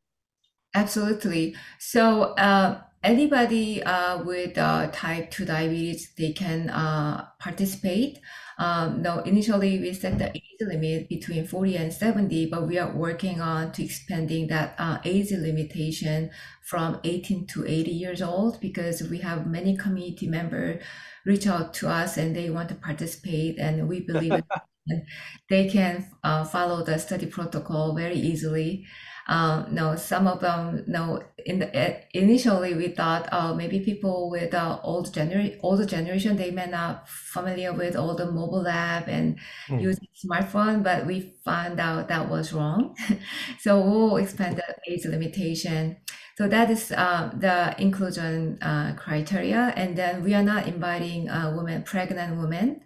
[0.74, 1.56] Absolutely.
[1.78, 8.18] So uh, anybody uh, with uh, type 2 diabetes, they can uh, participate.
[8.58, 12.92] Um, no, initially we set the age limit between 40 and 70, but we are
[12.92, 16.30] working on to expanding that uh, age limitation
[16.62, 20.82] from 18 to 80 years old because we have many community members
[21.26, 24.42] reach out to us and they want to participate and we believe
[25.50, 28.86] they can uh, follow the study protocol very easily.
[29.26, 34.52] Um, no, some of them, no, in the, initially we thought, oh, maybe people with
[34.52, 39.38] uh, old genera- older generation, they may not familiar with all the mobile app and
[39.68, 39.80] mm.
[39.80, 42.94] using smartphone, but we found out that was wrong.
[43.60, 45.96] so we'll expand the age limitation.
[46.36, 49.72] So that is uh, the inclusion uh, criteria.
[49.76, 52.80] And then we are not inviting uh, women, pregnant women,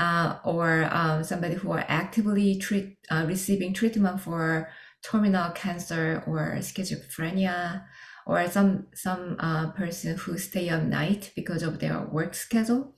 [0.00, 4.68] uh, or um, somebody who are actively treat, uh, receiving treatment for
[5.10, 7.84] terminal cancer or schizophrenia
[8.26, 12.94] or some some uh, person who stay up night because of their work schedule.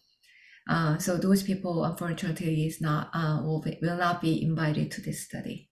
[0.69, 5.01] Uh, so those people, unfortunately, is not uh, will be, will not be invited to
[5.01, 5.69] this study.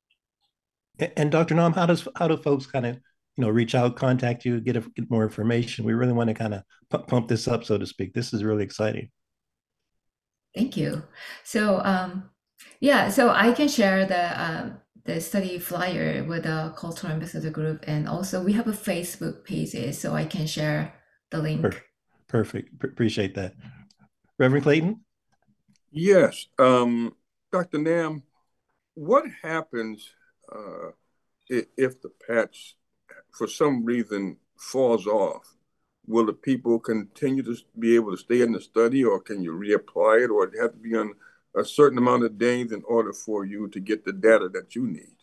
[1.17, 1.55] And Dr.
[1.55, 2.97] Nam, how does how do folks kind of
[3.37, 5.85] you know reach out, contact you, get a, get more information?
[5.85, 8.15] We really want to kind of pump this up, so to speak.
[8.15, 9.11] This is really exciting.
[10.55, 11.03] Thank you.
[11.45, 12.31] So um,
[12.81, 17.83] yeah, so I can share the um, the study flyer with the cultural ambassador group
[17.87, 20.93] and also we have a facebook page so i can share
[21.31, 21.63] the link.
[21.63, 21.85] Perfect.
[22.29, 22.85] Perfect.
[22.85, 23.55] appreciate that.
[24.39, 25.01] Reverend clayton?
[25.91, 27.15] Yes um,
[27.51, 28.23] dr nam
[28.95, 30.11] what happens
[30.53, 30.91] uh,
[31.49, 32.77] if the patch
[33.31, 35.55] for some reason falls off?
[36.07, 39.53] Will the people continue to be able to stay in the study or can you
[39.53, 41.15] reapply it or it have to be on
[41.59, 44.87] a certain amount of days in order for you to get the data that you
[44.87, 45.15] need?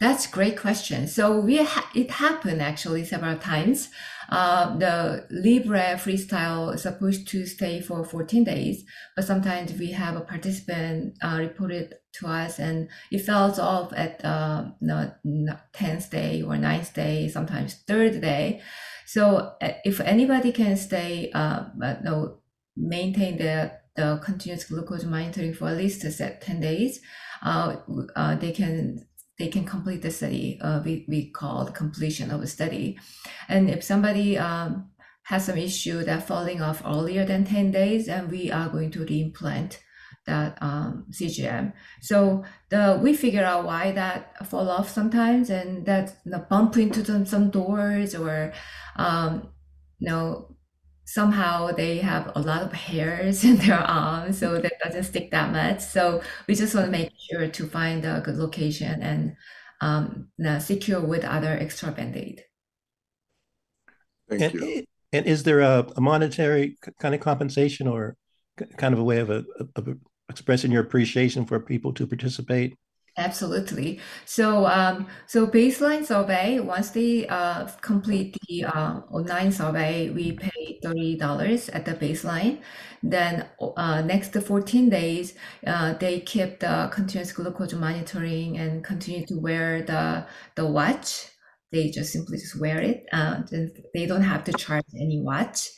[0.00, 1.08] That's a great question.
[1.08, 3.88] So we ha- it happened actually several times.
[4.28, 8.84] Uh, the Libre freestyle is supposed to stay for 14 days,
[9.16, 14.24] but sometimes we have a participant uh, reported to us and it falls off at
[14.24, 18.60] uh, the 10th day or 9th day, sometimes third day.
[19.06, 21.64] So uh, if anybody can stay, uh,
[22.04, 22.38] no,
[22.76, 27.00] maintain the the continuous glucose monitoring for at least set 10 days,
[27.42, 27.76] uh,
[28.14, 29.04] uh, they can
[29.38, 30.58] they can complete the study.
[30.60, 32.98] Uh, we, we call the completion of a study.
[33.48, 34.90] And if somebody um,
[35.24, 39.04] has some issue that falling off earlier than 10 days, and we are going to
[39.04, 39.78] reimplant
[40.26, 41.72] that um, CGM.
[42.00, 47.04] So the we figure out why that fall off sometimes, and that know, bump into
[47.04, 48.52] some, some doors or
[48.96, 49.48] um,
[50.00, 50.57] you know
[51.08, 55.52] somehow they have a lot of hairs in their arms, so that doesn't stick that
[55.52, 55.80] much.
[55.80, 59.36] So we just want to make sure to find a good location and
[59.80, 60.28] um,
[60.60, 62.44] secure with other extra band-aid.
[64.28, 64.84] Thank and, you.
[65.12, 68.16] And is there a, a, monetary kind of compensation or
[68.76, 69.44] kind of a way of, a,
[69.76, 69.88] of
[70.28, 72.76] expressing your appreciation for people to participate?
[73.18, 74.00] Absolutely.
[74.26, 80.78] So, um, so baseline survey, once they uh, complete the uh, online survey, we pay
[80.84, 82.60] $30 at the baseline.
[83.02, 85.34] Then uh, next 14 days,
[85.66, 91.26] uh, they keep the continuous glucose monitoring and continue to wear the, the watch.
[91.72, 93.04] They just simply just wear it.
[93.12, 93.42] Uh,
[93.94, 95.68] they don't have to charge any watch.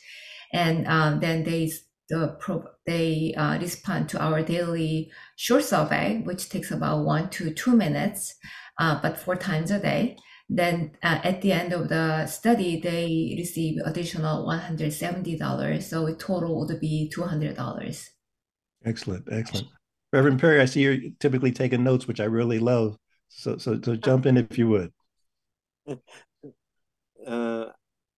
[0.53, 1.71] And um, then they
[2.11, 7.53] the pro- they uh, respond to our daily short survey, which takes about one to
[7.53, 8.35] two minutes,
[8.77, 10.17] uh, but four times a day.
[10.49, 15.81] Then uh, at the end of the study, they receive additional $170.
[15.81, 18.09] So it total would be $200.
[18.83, 19.67] Excellent, excellent.
[20.11, 22.97] Reverend Perry, I see you're typically taking notes, which I really love.
[23.29, 24.91] So, so, so jump in if you would.
[27.21, 27.69] Uh,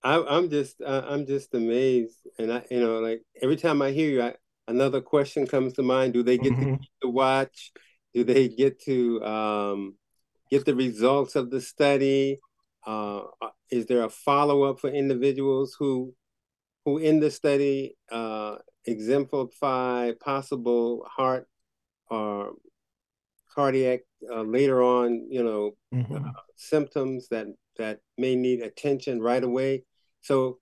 [0.04, 3.92] I, am just uh, I'm just amazed, and I you know like every time I
[3.92, 4.36] hear you, I,
[4.68, 6.14] another question comes to mind.
[6.14, 6.76] Do they get mm-hmm.
[7.02, 7.72] to, watch?
[8.14, 9.96] Do they get to um,
[10.52, 12.40] get the results of the study?
[12.86, 16.14] Uh, uh is there a follow up for individuals who
[16.86, 21.48] who in the study uh, exemplify possible heart
[22.10, 22.54] or
[23.56, 26.28] cardiac uh, later on, you know, mm-hmm.
[26.58, 29.84] symptoms that that may need attention right away?
[30.24, 30.60] So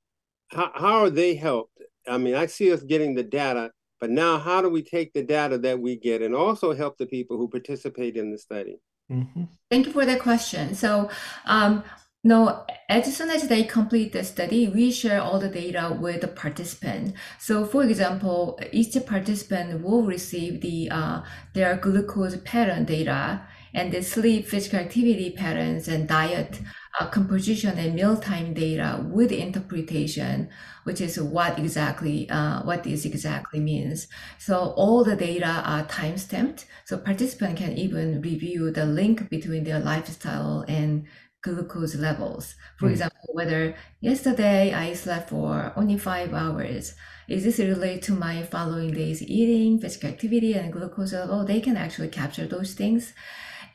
[0.50, 1.82] how, how are they helped?
[2.08, 5.24] I mean, I see us getting the data, but now how do we take the
[5.24, 8.78] data that we get and also help the people who participate in the study?
[9.12, 9.44] Mm-hmm.
[9.70, 10.74] Thank you for that question.
[10.74, 11.10] So,
[11.46, 11.84] um,
[12.24, 16.28] no, as soon as they complete the study, we share all the data with the
[16.28, 17.16] participant.
[17.40, 23.42] So, for example, each participant will receive the uh, their glucose pattern data
[23.74, 26.62] and the sleep, physical activity patterns, and diet
[27.00, 30.50] uh, composition and mealtime data with interpretation,
[30.84, 34.08] which is what exactly uh, what this exactly means.
[34.40, 39.64] So all the data are time stamped, so participant can even review the link between
[39.64, 41.06] their lifestyle and
[41.42, 42.56] glucose levels.
[42.78, 42.92] For mm.
[42.92, 46.94] example, whether yesterday I slept for only five hours,
[47.28, 51.46] is this related to my following days eating, physical activity, and glucose level?
[51.46, 53.14] They can actually capture those things.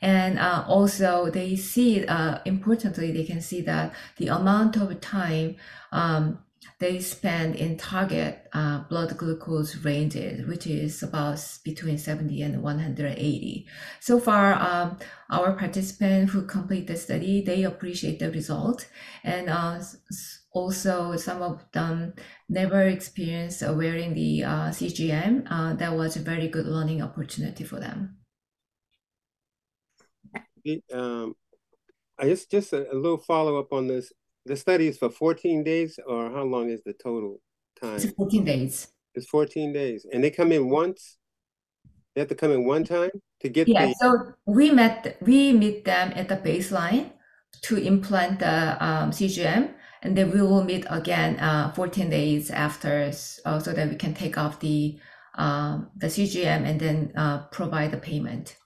[0.01, 5.55] And uh, also they see, uh, importantly, they can see that the amount of time
[5.91, 6.39] um,
[6.79, 13.67] they spend in target uh, blood glucose ranges, which is about between 70 and 180.
[13.99, 14.97] So far, um,
[15.31, 18.87] our participants who complete the study, they appreciate the result.
[19.23, 19.79] And uh,
[20.51, 22.13] also some of them
[22.47, 25.47] never experienced wearing the uh, CGM.
[25.49, 28.17] Uh, that was a very good learning opportunity for them
[30.93, 31.35] um,
[32.19, 34.11] I just just a, a little follow up on this.
[34.45, 37.39] The study is for 14 days, or how long is the total
[37.79, 37.95] time?
[37.95, 38.87] It's 14 days.
[39.13, 41.17] It's 14 days, and they come in once.
[42.15, 43.67] They have to come in one time to get.
[43.67, 43.95] Yeah, the...
[44.01, 47.11] so we met we meet them at the baseline
[47.63, 53.11] to implant the um, CGM, and then we will meet again uh, 14 days after,
[53.45, 54.97] uh, so that we can take off the
[55.35, 58.57] um, the CGM and then uh, provide the payment.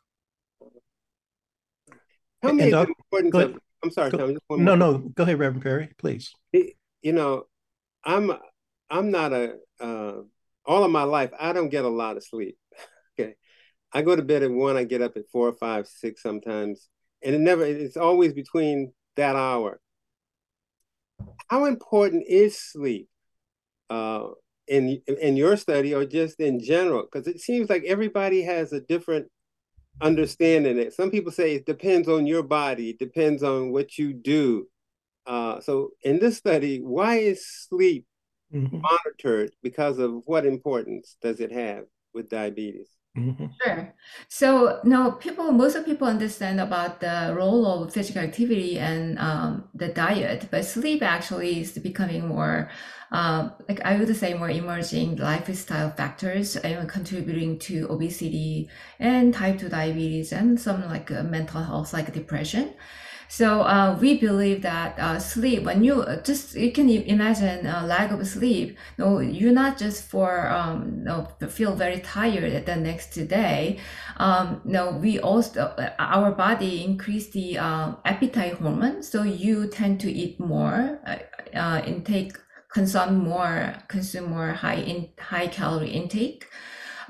[2.41, 3.59] Tell me the importance of.
[3.83, 4.63] I'm sorry, go, Tom.
[4.63, 4.97] no, no.
[4.99, 6.31] Go ahead, Reverend Perry, please.
[6.53, 7.45] You know,
[8.03, 8.31] I'm
[8.89, 9.55] I'm not a.
[9.79, 10.21] Uh,
[10.63, 12.57] all of my life, I don't get a lot of sleep.
[13.19, 13.33] okay,
[13.91, 14.77] I go to bed at one.
[14.77, 16.89] I get up at four, five, six sometimes,
[17.23, 17.65] and it never.
[17.65, 19.79] It's always between that hour.
[21.47, 23.09] How important is sleep?
[23.89, 24.29] Uh,
[24.67, 28.79] in in your study or just in general because it seems like everybody has a
[28.79, 29.27] different
[29.99, 30.93] understanding it.
[30.93, 34.67] Some people say it depends on your body, it depends on what you do.
[35.25, 38.05] Uh, so in this study, why is sleep
[38.53, 38.81] mm-hmm.
[38.81, 39.51] monitored?
[39.61, 42.89] Because of what importance does it have with diabetes?
[43.17, 43.47] Mm-hmm.
[43.61, 43.93] Sure.
[44.29, 49.67] So no, people, most of people understand about the role of physical activity and um,
[49.73, 52.71] the diet, but sleep actually is becoming more,
[53.11, 59.59] uh, like I would say, more emerging lifestyle factors and contributing to obesity and type
[59.59, 62.73] two diabetes and some like uh, mental health, like depression.
[63.31, 67.87] So uh, we believe that uh, sleep, when you uh, just you can imagine a
[67.87, 68.77] lack of sleep.
[68.97, 73.79] No, you're not just for um, no, feel very tired the next day.
[74.17, 80.01] Um, no, we also uh, our body increase the uh, appetite hormone, so you tend
[80.01, 82.37] to eat more, uh, uh intake,
[82.73, 86.47] consume more, consume more high in high calorie intake.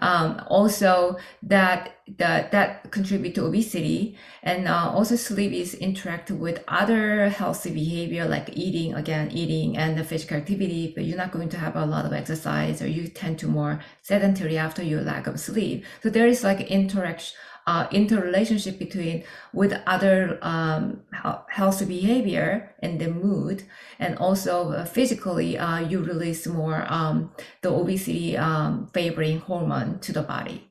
[0.02, 6.64] Um, also, that that that contribute to obesity, and uh, also sleep is interact with
[6.68, 10.92] other healthy behavior like eating again, eating and the physical activity.
[10.96, 13.80] But you're not going to have a lot of exercise, or you tend to more
[14.02, 15.86] sedentary after your lack of sleep.
[16.02, 17.38] So there is like interaction
[17.72, 21.02] uh, interrelationship between with other um,
[21.50, 23.64] healthy behavior and the mood,
[23.98, 30.12] and also uh, physically, uh, you release more um, the obesity um, favoring hormone to
[30.12, 30.70] the body.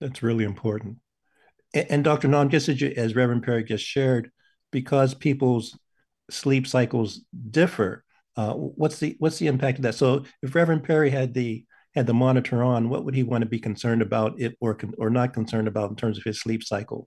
[0.00, 0.96] That's really important.
[1.74, 2.28] And, and Dr.
[2.28, 4.30] Nam, just as, you, as Reverend Perry just shared,
[4.70, 5.78] because people's
[6.30, 7.20] sleep cycles
[7.50, 8.04] differ,
[8.36, 9.94] uh, what's the what's the impact of that?
[9.94, 13.48] So if Reverend Perry had the had the monitor on, what would he want to
[13.48, 17.06] be concerned about it or or not concerned about in terms of his sleep cycle?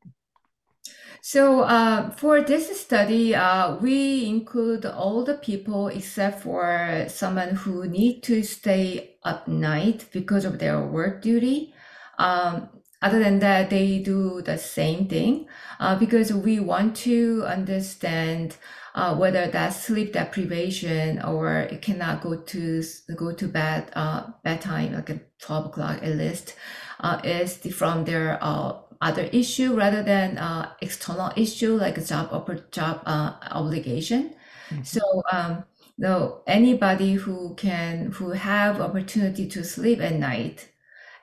[1.26, 7.88] So uh, for this study, uh, we include all the people except for someone who
[7.88, 11.74] need to stay up night because of their work duty.
[12.20, 12.68] Um,
[13.02, 15.48] other than that, they do the same thing
[15.80, 18.58] uh, because we want to understand
[18.96, 22.84] uh, whether that's sleep deprivation or it cannot go to
[23.16, 26.56] go to bed uh, bedtime like at 12 o'clock at least
[27.00, 32.04] uh, is the, from their uh, other issue rather than uh, external issue like a
[32.04, 34.34] job or job uh, obligation.
[34.70, 34.84] Mm-hmm.
[34.84, 35.66] So um,
[35.98, 40.70] no anybody who can who have opportunity to sleep at night,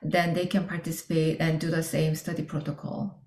[0.01, 3.19] then they can participate and do the same study protocol.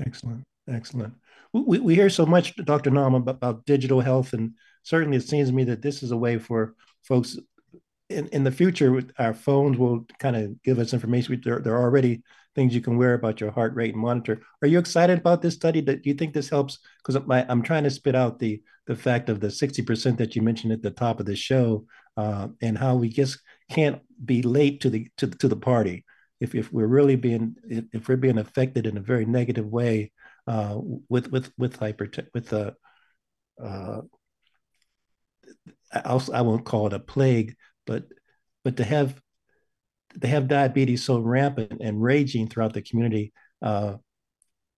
[0.00, 1.14] Excellent, excellent
[1.62, 2.90] we, we hear so much, Dr.
[2.90, 4.52] Nam, about, about digital health, and
[4.82, 7.38] certainly it seems to me that this is a way for folks
[8.10, 11.40] in, in the future, our phones will kind of give us information.
[11.44, 12.22] There, there are already
[12.54, 14.40] things you can wear about your heart rate and monitor.
[14.62, 15.80] Are you excited about this study?
[15.80, 16.78] That do you think this helps?
[16.98, 20.70] Because I'm trying to spit out the the fact of the 60% that you mentioned
[20.70, 21.86] at the top of the show,
[22.18, 23.40] uh, and how we just
[23.70, 26.04] can't be late to the to, to the party.
[26.40, 30.12] If if we're really being if, if we're being affected in a very negative way
[30.46, 30.78] uh,
[31.08, 32.74] with with with hyper with the
[33.62, 34.02] uh,
[35.92, 37.54] I'll, I won't call it a plague,
[37.86, 38.04] but
[38.64, 39.20] but to have
[40.20, 43.32] to have diabetes so rampant and raging throughout the community,
[43.62, 43.96] uh,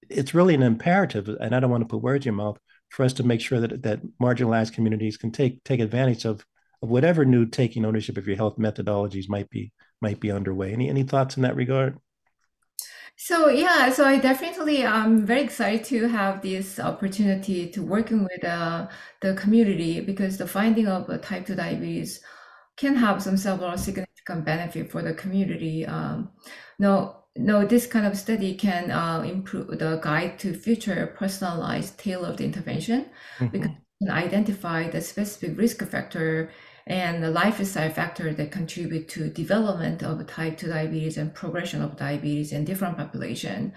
[0.09, 1.29] it's really an imperative.
[1.29, 2.59] And I don't want to put words in your mouth
[2.91, 6.45] for us to make sure that that marginalized communities can take take advantage of
[6.83, 10.73] of whatever new taking ownership of your health methodologies might be might be underway.
[10.73, 11.99] Any any thoughts in that regard?
[13.17, 18.45] So yeah, so I definitely I'm very excited to have this opportunity to working with
[18.45, 18.89] uh,
[19.23, 22.21] the community because the finding of uh, type 2 diabetes
[22.77, 25.87] can have some several significant benefit for the community.
[25.87, 26.31] Um,
[26.79, 32.43] no, no, this kind of study can uh, improve the guide to future personalized tailored
[32.43, 33.07] intervention
[33.39, 33.47] mm-hmm.
[33.47, 36.51] because can identify the specific risk factor
[36.87, 41.97] and the lifestyle factor that contribute to development of type 2 diabetes and progression of
[41.97, 43.73] diabetes in different population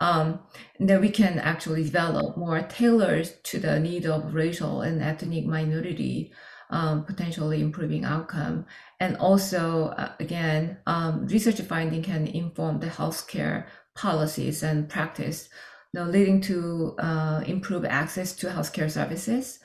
[0.00, 0.40] um,
[0.78, 6.32] then we can actually develop more tailored to the need of racial and ethnic minority
[6.70, 8.66] um, potentially improving outcome.
[9.00, 15.48] And also uh, again um, research finding can inform the healthcare policies and practice
[15.92, 19.60] you know, leading to uh, improve access to healthcare services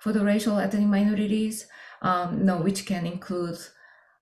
[0.00, 1.66] for the racial ethnic minorities
[2.02, 3.58] um, no, which can include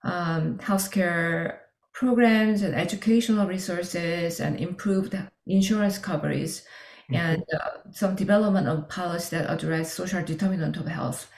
[0.03, 1.59] um, healthcare
[1.93, 5.17] programs and educational resources and improved
[5.47, 6.61] insurance coverage
[7.11, 7.15] mm-hmm.
[7.15, 11.31] and uh, some development of policies that address social determinant of health.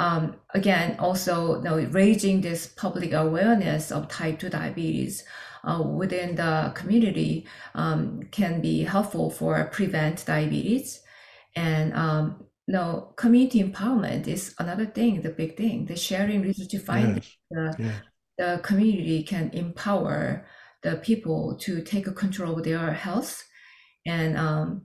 [0.00, 5.24] Um, again, also you know, raising this public awareness of type 2 diabetes
[5.62, 11.02] uh, within the community um, can be helpful for prevent diabetes
[11.54, 15.86] and um, no, community empowerment is another thing, the big thing.
[15.86, 17.76] The sharing research findings, yes.
[17.76, 18.02] the, yes.
[18.38, 20.46] the community can empower
[20.84, 23.42] the people to take control of their health,
[24.06, 24.82] and um,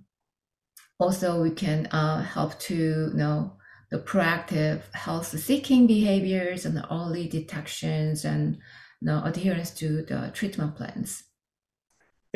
[1.00, 3.56] also we can uh, help to you know
[3.92, 8.58] the proactive health seeking behaviors and early detections and
[9.00, 11.24] no adherence to the treatment plans.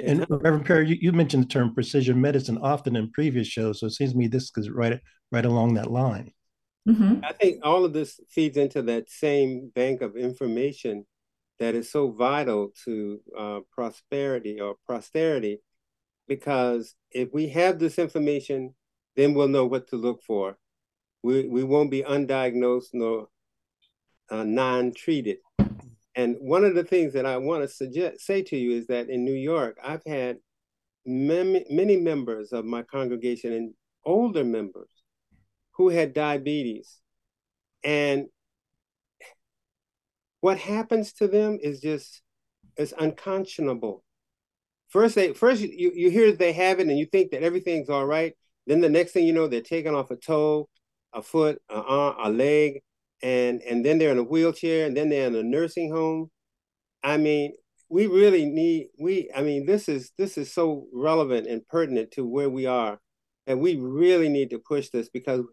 [0.06, 3.88] And Reverend Perry, you, you, mentioned the term precision medicine often in previous shows, so
[3.88, 5.00] it seems to me this is right
[5.32, 6.32] right along that line.
[6.88, 7.24] Mm-hmm.
[7.24, 11.06] I think all of this feeds into that same bank of information
[11.60, 15.60] that is so vital to uh, prosperity or posterity,
[16.28, 18.74] because if we have this information,
[19.16, 20.58] then we'll know what to look for.
[21.22, 23.28] We we won't be undiagnosed nor
[24.32, 25.38] uh, non-treated.
[26.20, 29.10] And one of the things that I want to suggest say to you is that
[29.10, 30.40] in New York, I've had
[31.06, 34.90] many, many members of my congregation and older members
[35.78, 36.98] who had diabetes.
[37.86, 38.26] And
[40.42, 42.22] what happens to them is just
[42.76, 44.04] is unconscionable.
[44.90, 48.06] First, they first you, you hear they have it and you think that everything's all
[48.06, 48.34] right.
[48.68, 50.68] Then the next thing you know, they're taking off a toe,
[51.14, 52.82] a foot, a arm, a leg,
[53.22, 56.30] and and then they're in a wheelchair, and then they're in a nursing home.
[57.04, 57.54] I mean,
[57.90, 59.30] we really need we.
[59.36, 63.00] I mean, this is this is so relevant and pertinent to where we are,
[63.48, 65.44] and we really need to push this because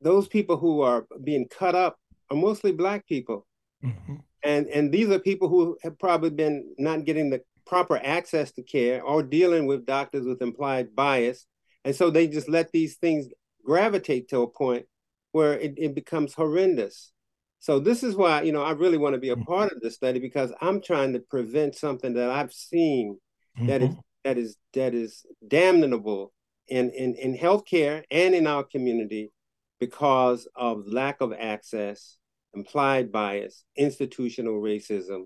[0.00, 1.96] those people who are being cut up
[2.30, 3.46] are mostly black people.
[3.82, 4.16] Mm-hmm.
[4.42, 8.62] And and these are people who have probably been not getting the proper access to
[8.62, 11.46] care or dealing with doctors with implied bias.
[11.84, 13.26] And so they just let these things
[13.64, 14.86] gravitate to a point
[15.34, 17.10] where it, it becomes horrendous.
[17.58, 19.44] So this is why, you know, I really want to be a mm-hmm.
[19.44, 23.18] part of this study because I'm trying to prevent something that I've seen
[23.58, 23.66] mm-hmm.
[23.66, 24.00] that is mm-hmm.
[24.22, 26.32] that is that is damnable
[26.68, 29.32] in, in, in healthcare and in our community
[29.80, 32.16] because of lack of access,
[32.54, 35.24] implied bias, institutional racism.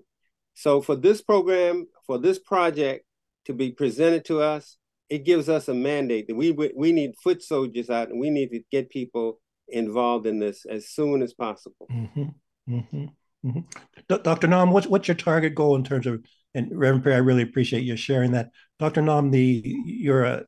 [0.55, 3.05] So for this program, for this project
[3.45, 7.43] to be presented to us, it gives us a mandate that we we need foot
[7.43, 9.39] soldiers out and we need to get people
[9.71, 11.87] involved in this as soon as possible.
[11.91, 12.73] Mm-hmm.
[12.73, 13.05] Mm-hmm.
[13.45, 14.15] Mm-hmm.
[14.23, 14.47] Dr.
[14.47, 16.23] Nam, what's what's your target goal in terms of
[16.55, 18.49] and Reverend Perry, I really appreciate you sharing that.
[18.79, 19.01] Dr.
[19.01, 20.41] Nam, the your uh,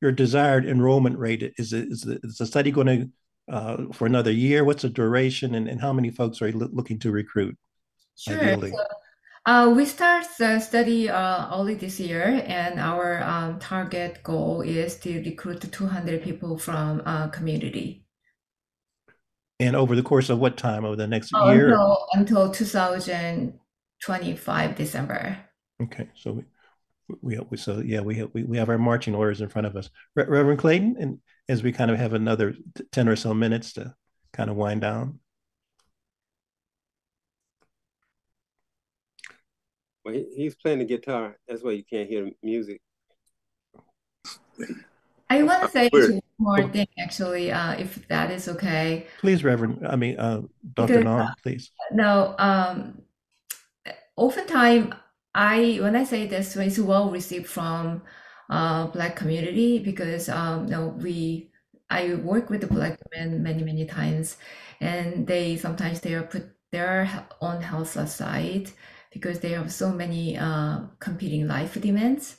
[0.00, 4.64] your desired enrollment rate is is, is the study going to uh, for another year?
[4.64, 7.56] What's the duration and, and how many folks are you looking to recruit?
[8.16, 8.38] Sure.
[8.60, 8.72] So,
[9.46, 14.96] uh, we start the study uh, early this year, and our um, target goal is
[15.00, 18.04] to recruit 200 people from uh, community.
[19.60, 20.84] And over the course of what time?
[20.84, 21.70] Over the next oh, year?
[21.70, 25.36] Until, until 2025 December.
[25.82, 26.44] Okay, so we,
[27.22, 29.76] we, we so yeah we have we, we have our marching orders in front of
[29.76, 29.90] us.
[30.14, 32.54] Re- Reverend Clayton, and as we kind of have another
[32.92, 33.94] 10 or so minutes to
[34.32, 35.20] kind of wind down.
[40.04, 41.36] Well, he, he's playing the guitar.
[41.48, 42.80] That's why you can't hear music.
[45.30, 49.06] I want to say one more thing, actually, uh, if that is okay.
[49.20, 49.86] Please, Reverend.
[49.86, 50.42] I mean, uh,
[50.74, 51.04] Dr.
[51.04, 51.70] Nam, please.
[51.92, 53.02] No, um,
[54.16, 54.94] oftentimes
[55.34, 58.02] I when I say this, it's well received from
[58.48, 61.50] uh, Black community because um, you know, we
[61.90, 64.38] I work with the Black men many many times,
[64.80, 68.70] and they sometimes they are put their own health aside
[69.12, 72.36] because they have so many uh, competing life demands.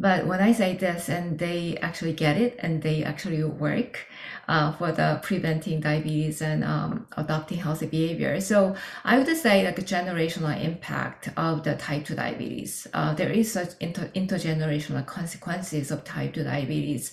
[0.00, 4.06] But when I say this, and they actually get it, and they actually work
[4.46, 8.40] uh, for the preventing diabetes and um, adopting healthy behavior.
[8.40, 12.86] So I would say like a generational impact of the type 2 diabetes.
[12.94, 17.12] Uh, there is such inter- intergenerational consequences of type 2 diabetes.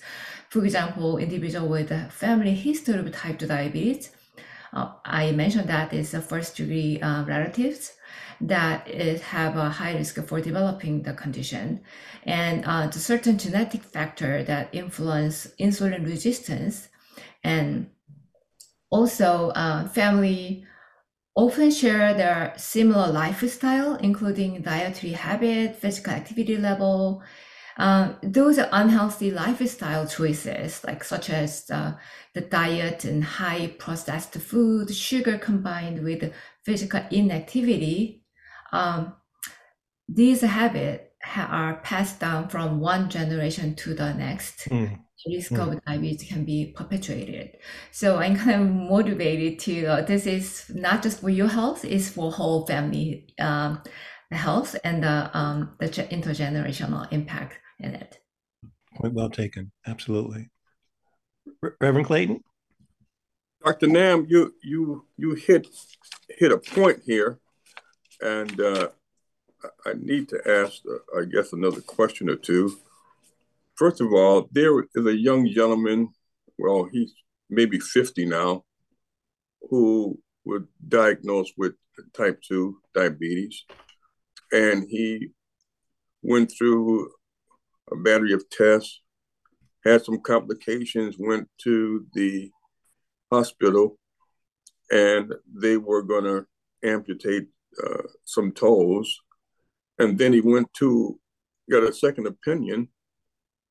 [0.49, 4.11] For example, individual with a family history of type 2 diabetes.
[4.71, 7.93] Uh, I mentioned that is a first degree uh, relatives
[8.41, 11.81] that it have a high risk for developing the condition.
[12.23, 16.89] And uh, the certain genetic factor that influence insulin resistance
[17.43, 17.89] and
[18.89, 20.65] also uh, family
[21.35, 27.21] often share their similar lifestyle including dietary habit physical activity level.
[27.77, 31.93] Um, those are unhealthy lifestyle choices like such as uh,
[32.33, 36.33] the diet and high processed food sugar combined with
[36.63, 38.24] physical inactivity
[38.75, 39.13] um,
[40.07, 41.03] these habits
[41.35, 44.69] are passed down from one generation to the next.
[44.69, 44.99] Mm.
[45.25, 45.73] The risk mm.
[45.73, 47.57] of diabetes can be perpetuated.
[47.91, 52.09] So I'm kind of motivated to uh, this is not just for your health, it's
[52.09, 53.81] for whole family um,
[54.31, 58.19] health and the um, the intergenerational impact in it.
[58.97, 59.71] Point well taken.
[59.87, 60.49] Absolutely.
[61.81, 62.41] Reverend Clayton.
[63.63, 63.87] Dr.
[63.87, 65.65] Nam, you you you hit
[66.29, 67.39] hit a point here
[68.21, 68.89] and uh,
[69.85, 72.77] I need to ask, uh, I guess, another question or two.
[73.75, 76.09] First of all, there is a young gentleman,
[76.57, 77.13] well, he's
[77.49, 78.63] maybe 50 now,
[79.69, 81.73] who was diagnosed with
[82.13, 83.63] type 2 diabetes.
[84.51, 85.29] And he
[86.21, 87.09] went through
[87.91, 89.01] a battery of tests,
[89.83, 92.49] had some complications, went to the
[93.31, 93.97] hospital,
[94.91, 96.45] and they were going to
[96.83, 97.47] amputate
[97.83, 99.19] uh, some toes.
[99.97, 101.19] And then he went to,
[101.69, 102.89] got a second opinion,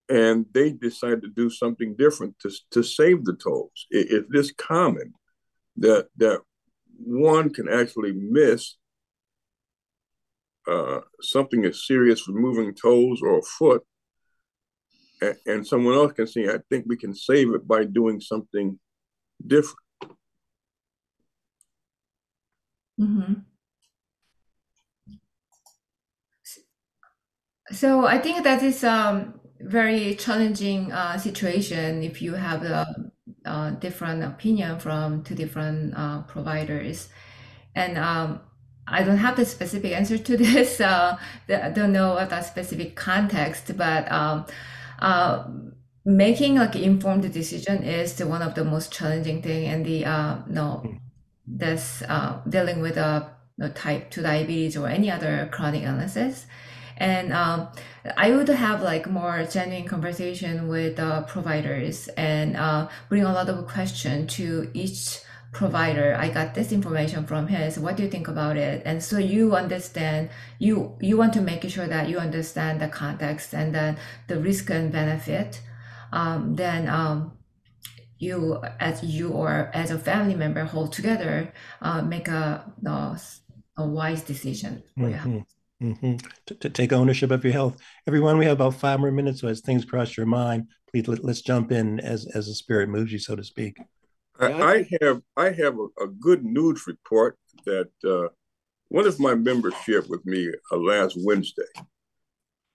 [0.09, 3.87] and they decided to do something different to, to save the toes.
[3.91, 5.15] It, it's this common
[5.77, 6.41] that that
[6.99, 8.77] one can actually miss
[10.69, 13.83] uh, something as serious as moving toes or a foot,
[15.21, 18.79] and, and someone else can say, "I think we can save it by doing something
[19.47, 19.79] different."
[23.01, 23.33] Mm-hmm.
[27.75, 32.87] So I think that is um very challenging uh, situation if you have a,
[33.47, 37.09] a, different opinion from two different uh, providers.
[37.75, 38.41] And um,
[38.87, 40.81] I don't have the specific answer to this.
[40.81, 41.17] Uh,
[41.49, 44.45] I don't know the specific context, but um,
[44.99, 45.45] uh,
[46.05, 49.67] making like informed decision is the, one of the most challenging thing.
[49.67, 50.85] And the uh, no,
[51.47, 53.31] that's uh, dealing with a
[53.63, 56.47] uh, type two diabetes or any other chronic illnesses
[56.97, 57.69] and um,
[58.17, 63.49] I would have like more genuine conversation with uh, providers and uh, bring a lot
[63.49, 65.21] of question to each
[65.53, 66.17] provider.
[66.19, 67.79] I got this information from his.
[67.79, 68.83] What do you think about it?
[68.85, 70.31] And so you understand.
[70.59, 74.71] You you want to make sure that you understand the context and then the risk
[74.71, 75.61] and benefit.
[76.13, 77.39] Um, then um,
[78.19, 83.21] you as you or as a family member hold together uh, make a, a,
[83.77, 84.83] a wise decision.
[84.99, 85.39] Mm-hmm.
[85.83, 86.17] Mm-hmm.
[86.47, 87.77] To, to, take ownership of your health.
[88.07, 89.41] Everyone, we have about five more minutes.
[89.41, 92.89] So as things cross your mind, please let, us jump in as as the spirit
[92.89, 93.77] moves you, so to speak.
[94.39, 98.29] I, I have I have a, a, good news report that uh,
[98.89, 101.63] one of my members shared with me uh, last Wednesday.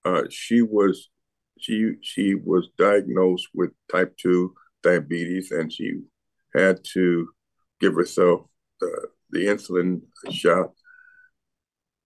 [0.04, 1.10] Uh, she was
[1.58, 6.02] she she was diagnosed with type two diabetes, and she
[6.54, 7.30] had to
[7.80, 8.42] give herself
[8.82, 10.72] uh, the insulin shot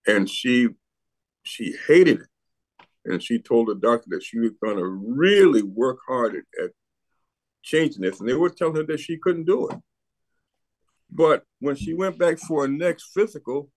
[0.07, 0.69] and she
[1.43, 2.27] she hated it.
[3.05, 6.71] And she told the doctor that she was going to really work hard at, at
[7.61, 8.19] changing this.
[8.19, 9.77] And they were telling her that she couldn't do it.
[11.11, 13.69] But when she went back for a next physical,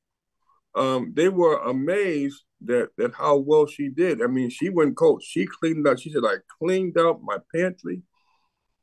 [0.74, 4.22] um, they were amazed that that how well she did.
[4.22, 5.22] I mean, she went cold.
[5.22, 6.00] She cleaned out.
[6.00, 8.02] She said, "I cleaned out my pantry,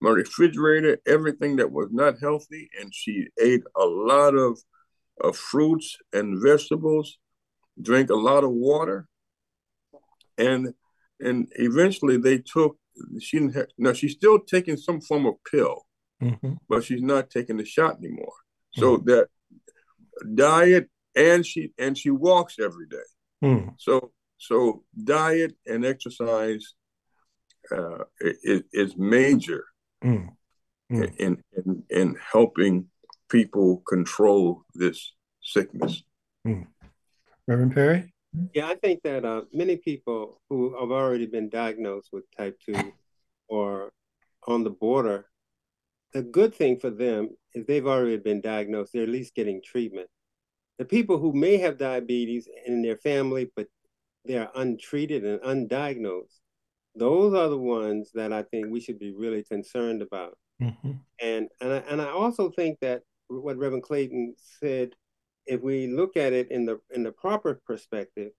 [0.02, 4.60] my refrigerator, everything that was not healthy, and she ate a lot of,
[5.22, 7.18] of fruits and vegetables
[7.82, 9.08] drank a lot of water,
[10.38, 10.74] and
[11.20, 12.78] and eventually they took
[13.20, 15.86] she didn't have, now she's still taking some form of pill,
[16.22, 16.54] mm-hmm.
[16.70, 18.34] but she's not taking the shot anymore.
[18.74, 19.10] So mm-hmm.
[19.10, 19.28] that
[20.36, 22.98] diet and she and she walks every day.
[23.44, 23.76] Mm.
[23.78, 26.76] So so diet and exercise
[27.72, 29.66] uh, is, is major
[30.04, 30.30] mm.
[30.92, 31.16] Mm.
[31.18, 32.88] In, in in helping
[33.30, 36.04] people control this sickness.
[37.48, 38.14] Reverend Perry?
[38.54, 42.92] Yeah, I think that uh, many people who have already been diagnosed with type 2
[43.48, 43.92] or
[44.48, 45.28] on the border,
[46.14, 50.10] the good thing for them is they've already been diagnosed, they're at least getting treatment.
[50.80, 53.68] The people who may have diabetes in their family, but
[54.26, 56.40] they're untreated and undiagnosed,
[56.96, 60.38] those are the ones that I think we should be really concerned about.
[60.62, 60.92] Mm-hmm.
[61.22, 64.92] And and I, and I also think that what Reverend Clayton said
[65.46, 68.32] if we look at it in the in the proper perspective,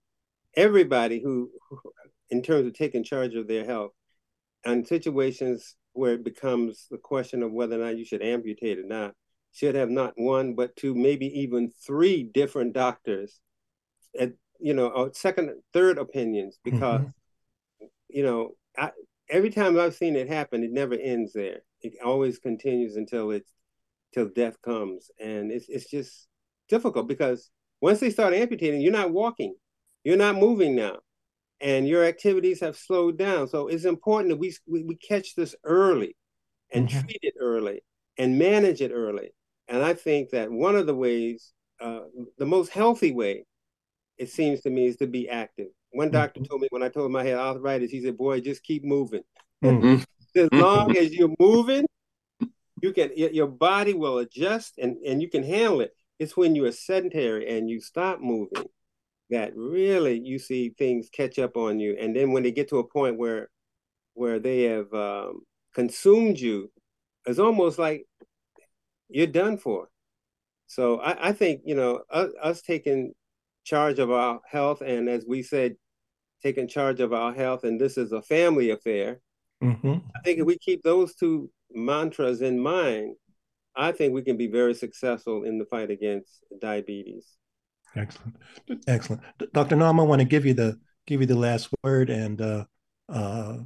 [0.55, 1.79] everybody who, who
[2.29, 3.91] in terms of taking charge of their health,
[4.63, 8.83] and situations where it becomes the question of whether or not you should amputate or
[8.83, 9.13] not,
[9.53, 13.39] should have not one but two, maybe even three different doctors,
[14.19, 17.85] at you know, second, third opinions, because mm-hmm.
[18.09, 18.91] you know, I,
[19.29, 21.59] every time I've seen it happen, it never ends there.
[21.81, 23.51] It always continues until it's
[24.13, 26.27] till death comes, and it's it's just
[26.67, 27.49] difficult because
[27.81, 29.55] once they start amputating, you're not walking,
[30.03, 30.97] you're not moving now,
[31.61, 33.47] and your activities have slowed down.
[33.47, 36.15] So it's important that we we, we catch this early,
[36.71, 37.01] and mm-hmm.
[37.01, 37.81] treat it early,
[38.17, 39.33] and manage it early.
[39.67, 42.01] And I think that one of the ways, uh,
[42.37, 43.45] the most healthy way,
[44.17, 45.67] it seems to me, is to be active.
[45.91, 46.49] One doctor mm-hmm.
[46.49, 49.23] told me when I told him I had arthritis, he said, "Boy, just keep moving.
[49.63, 50.03] Mm-hmm.
[50.35, 51.85] as long as you're moving,
[52.81, 56.65] you can your body will adjust and and you can handle it it's when you
[56.65, 58.65] are sedentary and you stop moving
[59.29, 61.97] that really you see things catch up on you.
[61.99, 63.49] And then when they get to a point where
[64.13, 65.41] where they have um,
[65.73, 66.71] consumed you,
[67.25, 68.05] it's almost like
[69.09, 69.89] you're done for.
[70.67, 73.13] So I, I think you know us, us, taking
[73.63, 75.75] charge of our health, and as we said,
[76.41, 79.19] taking charge of our health, and this is a family affair.
[79.63, 79.95] Mm-hmm.
[80.15, 83.15] I think if we keep those two mantras in mind,
[83.77, 87.27] I think we can be very successful in the fight against diabetes.
[87.95, 88.35] Excellent,
[88.87, 89.21] excellent,
[89.53, 89.75] Dr.
[89.75, 89.99] Nam.
[89.99, 92.65] I want to give you the give you the last word, and uh,
[93.07, 93.57] uh,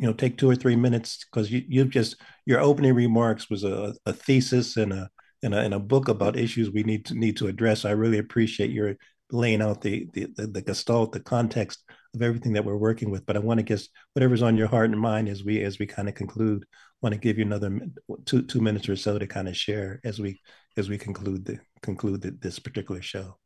[0.00, 3.64] you know, take two or three minutes because you you've just your opening remarks was
[3.64, 5.10] a, a thesis and a,
[5.42, 7.84] and a a book about issues we need to need to address.
[7.84, 8.96] I really appreciate your
[9.30, 11.82] laying out the the the, the gestalt, the context
[12.14, 13.26] of everything that we're working with.
[13.26, 15.86] But I want to guess whatever's on your heart and mind as we as we
[15.86, 16.64] kind of conclude.
[17.00, 17.80] Want to give you another
[18.24, 20.40] two two minutes or so to kind of share as we
[20.76, 23.38] as we conclude the conclude the, this particular show.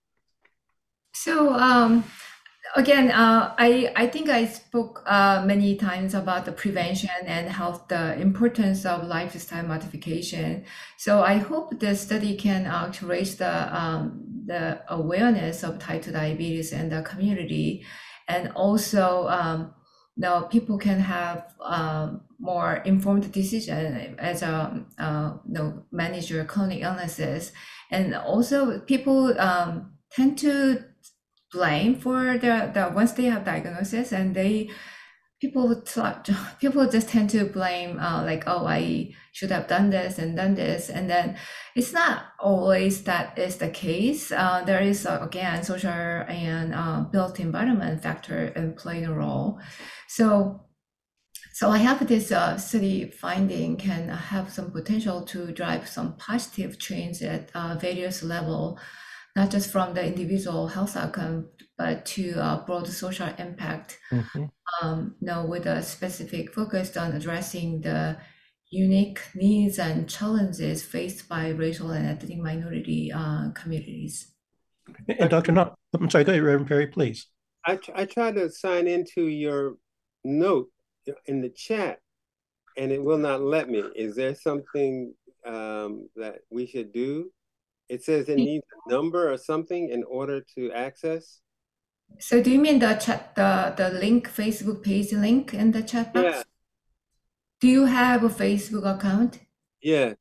[1.13, 2.05] So um,
[2.75, 7.89] again, uh, I I think I spoke uh, many times about the prevention and health,
[7.89, 10.65] the importance of lifestyle modification.
[10.97, 16.13] So I hope the study can uh, raise the um, the awareness of type two
[16.13, 17.85] diabetes in the community,
[18.29, 19.75] and also um,
[20.17, 26.83] now people can have um, more informed decision as a uh, you know, manage chronic
[26.83, 27.53] illnesses,
[27.91, 30.85] and also people um, tend to
[31.53, 34.71] blame for the, the once they have diagnosis and they
[35.41, 35.83] people
[36.61, 40.55] people just tend to blame uh, like oh i should have done this and done
[40.55, 41.37] this and then
[41.75, 47.01] it's not always that is the case uh, there is uh, again social and uh,
[47.01, 49.59] built environment factor in playing a role
[50.07, 50.61] so
[51.55, 56.79] so i have this uh, study finding can have some potential to drive some positive
[56.79, 58.79] change at uh, various level
[59.35, 63.99] not just from the individual health outcome, but to uh, broad social impact.
[64.11, 64.45] Mm-hmm.
[64.83, 68.17] Um, you know, with a specific focus on addressing the
[68.73, 74.33] unique needs and challenges faced by racial and ethnic minority uh, communities.
[75.19, 75.53] And Dr.
[75.53, 77.27] No, I'm sorry, go ahead, Reverend Perry, please.
[77.67, 79.77] I, I tried to sign into your
[80.25, 80.69] note
[81.27, 81.99] in the chat
[82.79, 83.85] and it will not let me.
[83.95, 85.15] Is there something
[85.47, 87.31] um, that we should do?
[87.91, 91.41] It says it needs a number or something in order to access.
[92.19, 96.15] So do you mean the chat, the the link, Facebook page link in the chat
[96.15, 96.25] box?
[96.25, 96.43] Yeah.
[97.63, 99.39] Do you have a Facebook account?
[99.81, 100.15] Yeah.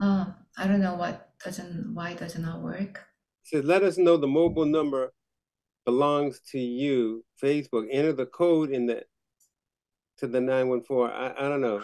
[0.00, 3.04] Oh, I don't know what doesn't why does it not work.
[3.44, 5.12] It says let us know the mobile number
[5.84, 7.22] belongs to you.
[7.44, 7.86] Facebook.
[7.92, 9.04] Enter the code in the
[10.16, 11.12] to the nine one four.
[11.12, 11.82] I I don't know.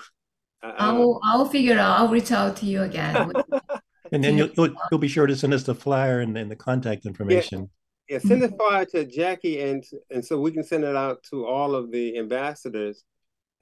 [0.63, 2.01] I, will I'll figure out.
[2.01, 3.33] I'll reach out to you again.
[4.13, 6.57] and then you'll, you'll, you'll be sure to send us the flyer and, and the
[6.57, 7.69] contact information.
[8.09, 8.57] Yeah, send the mm-hmm.
[8.57, 12.17] flyer to Jackie and and so we can send it out to all of the
[12.17, 13.05] ambassadors.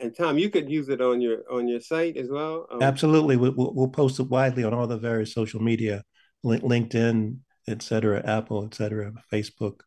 [0.03, 2.67] And Tom, you could use it on your on your site as well.
[2.71, 6.03] Um, Absolutely, we'll, we'll post it widely on all the various social media,
[6.45, 7.37] LinkedIn,
[7.69, 9.81] etc., Apple, etc., Facebook.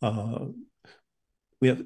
[0.00, 0.46] Uh,
[1.60, 1.82] we have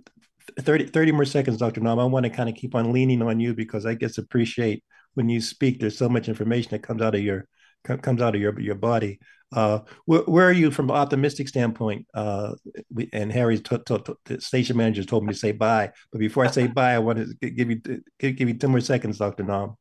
[0.58, 1.80] 30, 30 more seconds, Dr.
[1.80, 1.98] Nam.
[1.98, 5.30] I want to kind of keep on leaning on you because I guess appreciate when
[5.30, 5.80] you speak.
[5.80, 7.46] There's so much information that comes out of your
[7.84, 9.18] comes out of your your body.
[9.52, 12.06] Uh, where, where, are you from an optimistic standpoint?
[12.14, 12.54] Uh,
[12.94, 16.18] we, and Harry's t- t- t- the station manager told me to say bye, but
[16.18, 17.80] before I say bye, I want to give you
[18.18, 19.42] give, give you ten more seconds, Dr.
[19.42, 19.76] Nam.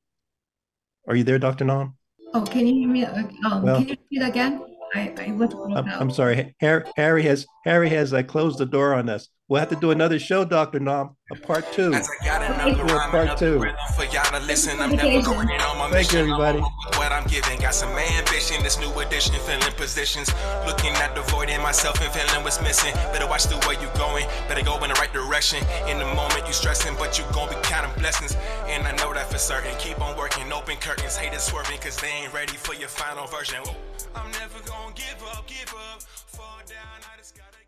[1.07, 1.65] Are you there, Dr.
[1.65, 1.95] Nam?
[2.33, 3.05] Oh, can you hear me?
[3.05, 4.65] Um, well, can you repeat again?
[4.95, 6.55] I, I I'm, I'm, sorry.
[6.59, 9.29] Harry, Harry has Harry has uh, closed the door on us.
[9.49, 10.79] We'll have to do another show, Dr.
[10.79, 11.91] Nam, a part two.
[11.91, 13.57] As I got another rhyme, part two.
[13.97, 16.27] For y'all to listen, I'm never going on my Thank mission.
[16.27, 16.59] you, everybody.
[17.01, 18.61] What I'm giving, got some ambition.
[18.61, 20.29] This new edition, filling positions.
[20.67, 22.93] Looking at the void in myself and feeling what's missing.
[23.09, 24.27] Better watch the way you going.
[24.47, 25.65] Better go in the right direction.
[25.89, 28.37] In the moment you stressing, but you gon' be counting blessings.
[28.67, 29.73] And I know that for certain.
[29.79, 31.17] Keep on working, open curtains.
[31.17, 33.57] Haters swerving, cause they ain't ready for your final version.
[34.13, 36.03] I'm never gonna give up, give up.
[36.37, 37.58] Fall down, I just gotta